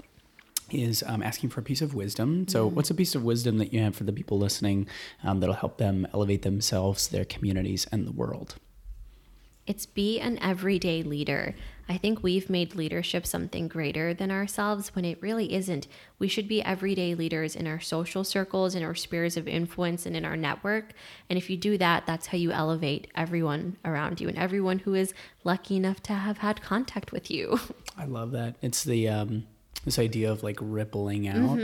[0.70, 2.46] is um, asking for a piece of wisdom.
[2.48, 4.86] So, what's a piece of wisdom that you have for the people listening
[5.24, 8.56] um, that'll help them elevate themselves, their communities, and the world?
[9.66, 11.54] It's be an everyday leader.
[11.88, 15.88] I think we've made leadership something greater than ourselves when it really isn't.
[16.18, 20.16] We should be everyday leaders in our social circles, in our spheres of influence, and
[20.16, 20.92] in our network.
[21.28, 24.94] And if you do that, that's how you elevate everyone around you and everyone who
[24.94, 25.12] is
[25.44, 27.58] lucky enough to have had contact with you.
[27.98, 28.56] I love that.
[28.62, 29.46] It's the um,
[29.84, 31.58] this idea of like rippling out,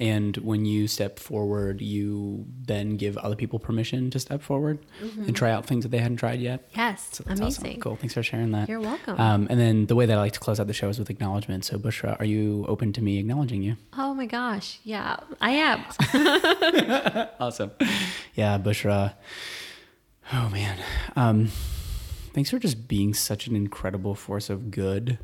[0.00, 5.36] and when you step forward, you then give other people permission to step forward and
[5.36, 6.66] try out things that they hadn't tried yet.
[6.74, 7.64] Yes, So that's amazing.
[7.72, 7.80] awesome.
[7.80, 7.96] Cool.
[7.96, 8.68] Thanks for sharing that.
[8.68, 9.20] You're welcome.
[9.20, 11.10] Um, and then the way that I like to close out the show is with
[11.10, 11.64] acknowledgement.
[11.66, 13.76] So, Bushra, are you open to me acknowledging you?
[13.96, 14.80] Oh my gosh.
[14.84, 15.84] Yeah, I am.
[17.40, 17.70] Awesome.
[18.34, 19.14] Yeah, Bushra.
[20.32, 20.78] Oh man.
[21.16, 21.48] Um,
[22.32, 25.18] thanks for just being such an incredible force of good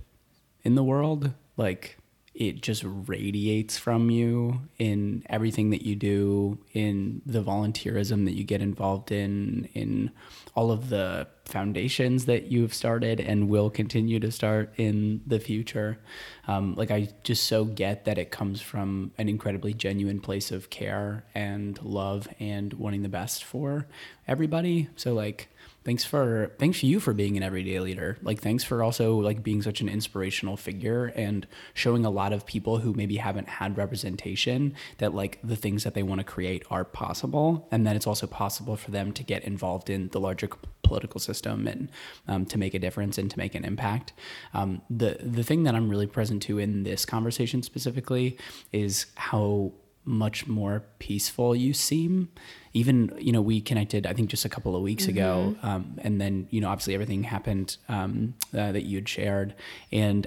[0.62, 1.32] in the world.
[1.56, 1.98] Like
[2.34, 8.44] it just radiates from you in everything that you do, in the volunteerism that you
[8.44, 10.10] get involved in, in
[10.54, 15.98] all of the foundations that you've started and will continue to start in the future.
[16.46, 20.70] Um, like I just so get that it comes from an incredibly genuine place of
[20.70, 23.86] care and love and wanting the best for
[24.26, 24.88] everybody.
[24.96, 25.48] So like
[25.84, 29.42] thanks for thanks for you for being an everyday leader like thanks for also like
[29.42, 33.76] being such an inspirational figure and showing a lot of people who maybe haven't had
[33.76, 38.06] representation that like the things that they want to create are possible and that it's
[38.06, 40.43] also possible for them to get involved in the larger
[40.82, 41.90] political system and
[42.28, 44.12] um, to make a difference and to make an impact
[44.52, 48.38] um, the the thing that i'm really present to in this conversation specifically
[48.72, 49.72] is how
[50.04, 52.28] much more peaceful you seem.
[52.72, 55.56] Even, you know, we connected, I think, just a couple of weeks ago.
[55.62, 59.54] Um, and then, you know, obviously everything happened um, uh, that you had shared.
[59.92, 60.26] And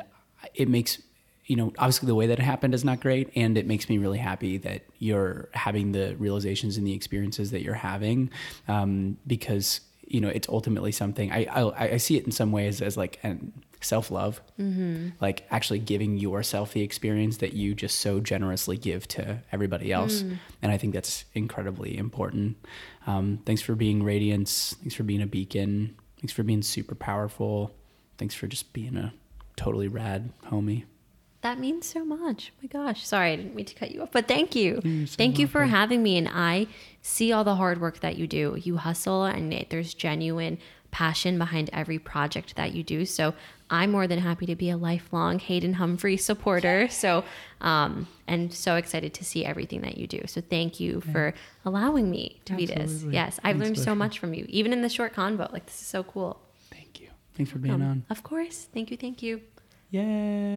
[0.56, 1.02] it makes,
[1.46, 3.30] you know, obviously the way that it happened is not great.
[3.36, 7.62] And it makes me really happy that you're having the realizations and the experiences that
[7.62, 8.32] you're having
[8.68, 12.82] um, because, you know, it's ultimately something I, I, I see it in some ways
[12.82, 13.52] as like an
[13.82, 15.10] self love, mm-hmm.
[15.22, 20.24] like actually giving yourself the experience that you just so generously give to everybody else.
[20.24, 20.40] Mm.
[20.62, 22.58] And I think that's incredibly important.
[23.06, 24.76] Um, thanks for being radiance.
[24.80, 25.96] Thanks for being a beacon.
[26.20, 27.76] Thanks for being super powerful.
[28.18, 29.14] Thanks for just being a
[29.56, 30.86] totally rad homie.
[31.42, 32.52] That means so much.
[32.56, 33.06] Oh my gosh.
[33.06, 34.82] Sorry, I didn't mean to cut you off, but thank you.
[35.06, 36.18] So thank you for having me.
[36.18, 36.68] And I
[37.02, 38.58] see all the hard work that you do.
[38.60, 40.58] You hustle, and it, there's genuine
[40.90, 43.06] passion behind every project that you do.
[43.06, 43.34] So
[43.70, 46.88] I'm more than happy to be a lifelong Hayden Humphrey supporter.
[46.98, 47.24] So,
[47.62, 50.24] um, and so excited to see everything that you do.
[50.26, 51.12] So thank you yeah.
[51.12, 51.34] for
[51.64, 52.76] allowing me to Absolutely.
[52.76, 53.04] be this.
[53.14, 55.52] Yes, I've Thanks learned so much from you, even in the short convo.
[55.54, 56.42] Like this is so cool.
[56.72, 57.10] Thank you.
[57.36, 58.06] Thanks for being um, on.
[58.10, 58.68] Of course.
[58.74, 58.98] Thank you.
[58.98, 59.42] Thank you.
[59.92, 60.56] Yeah.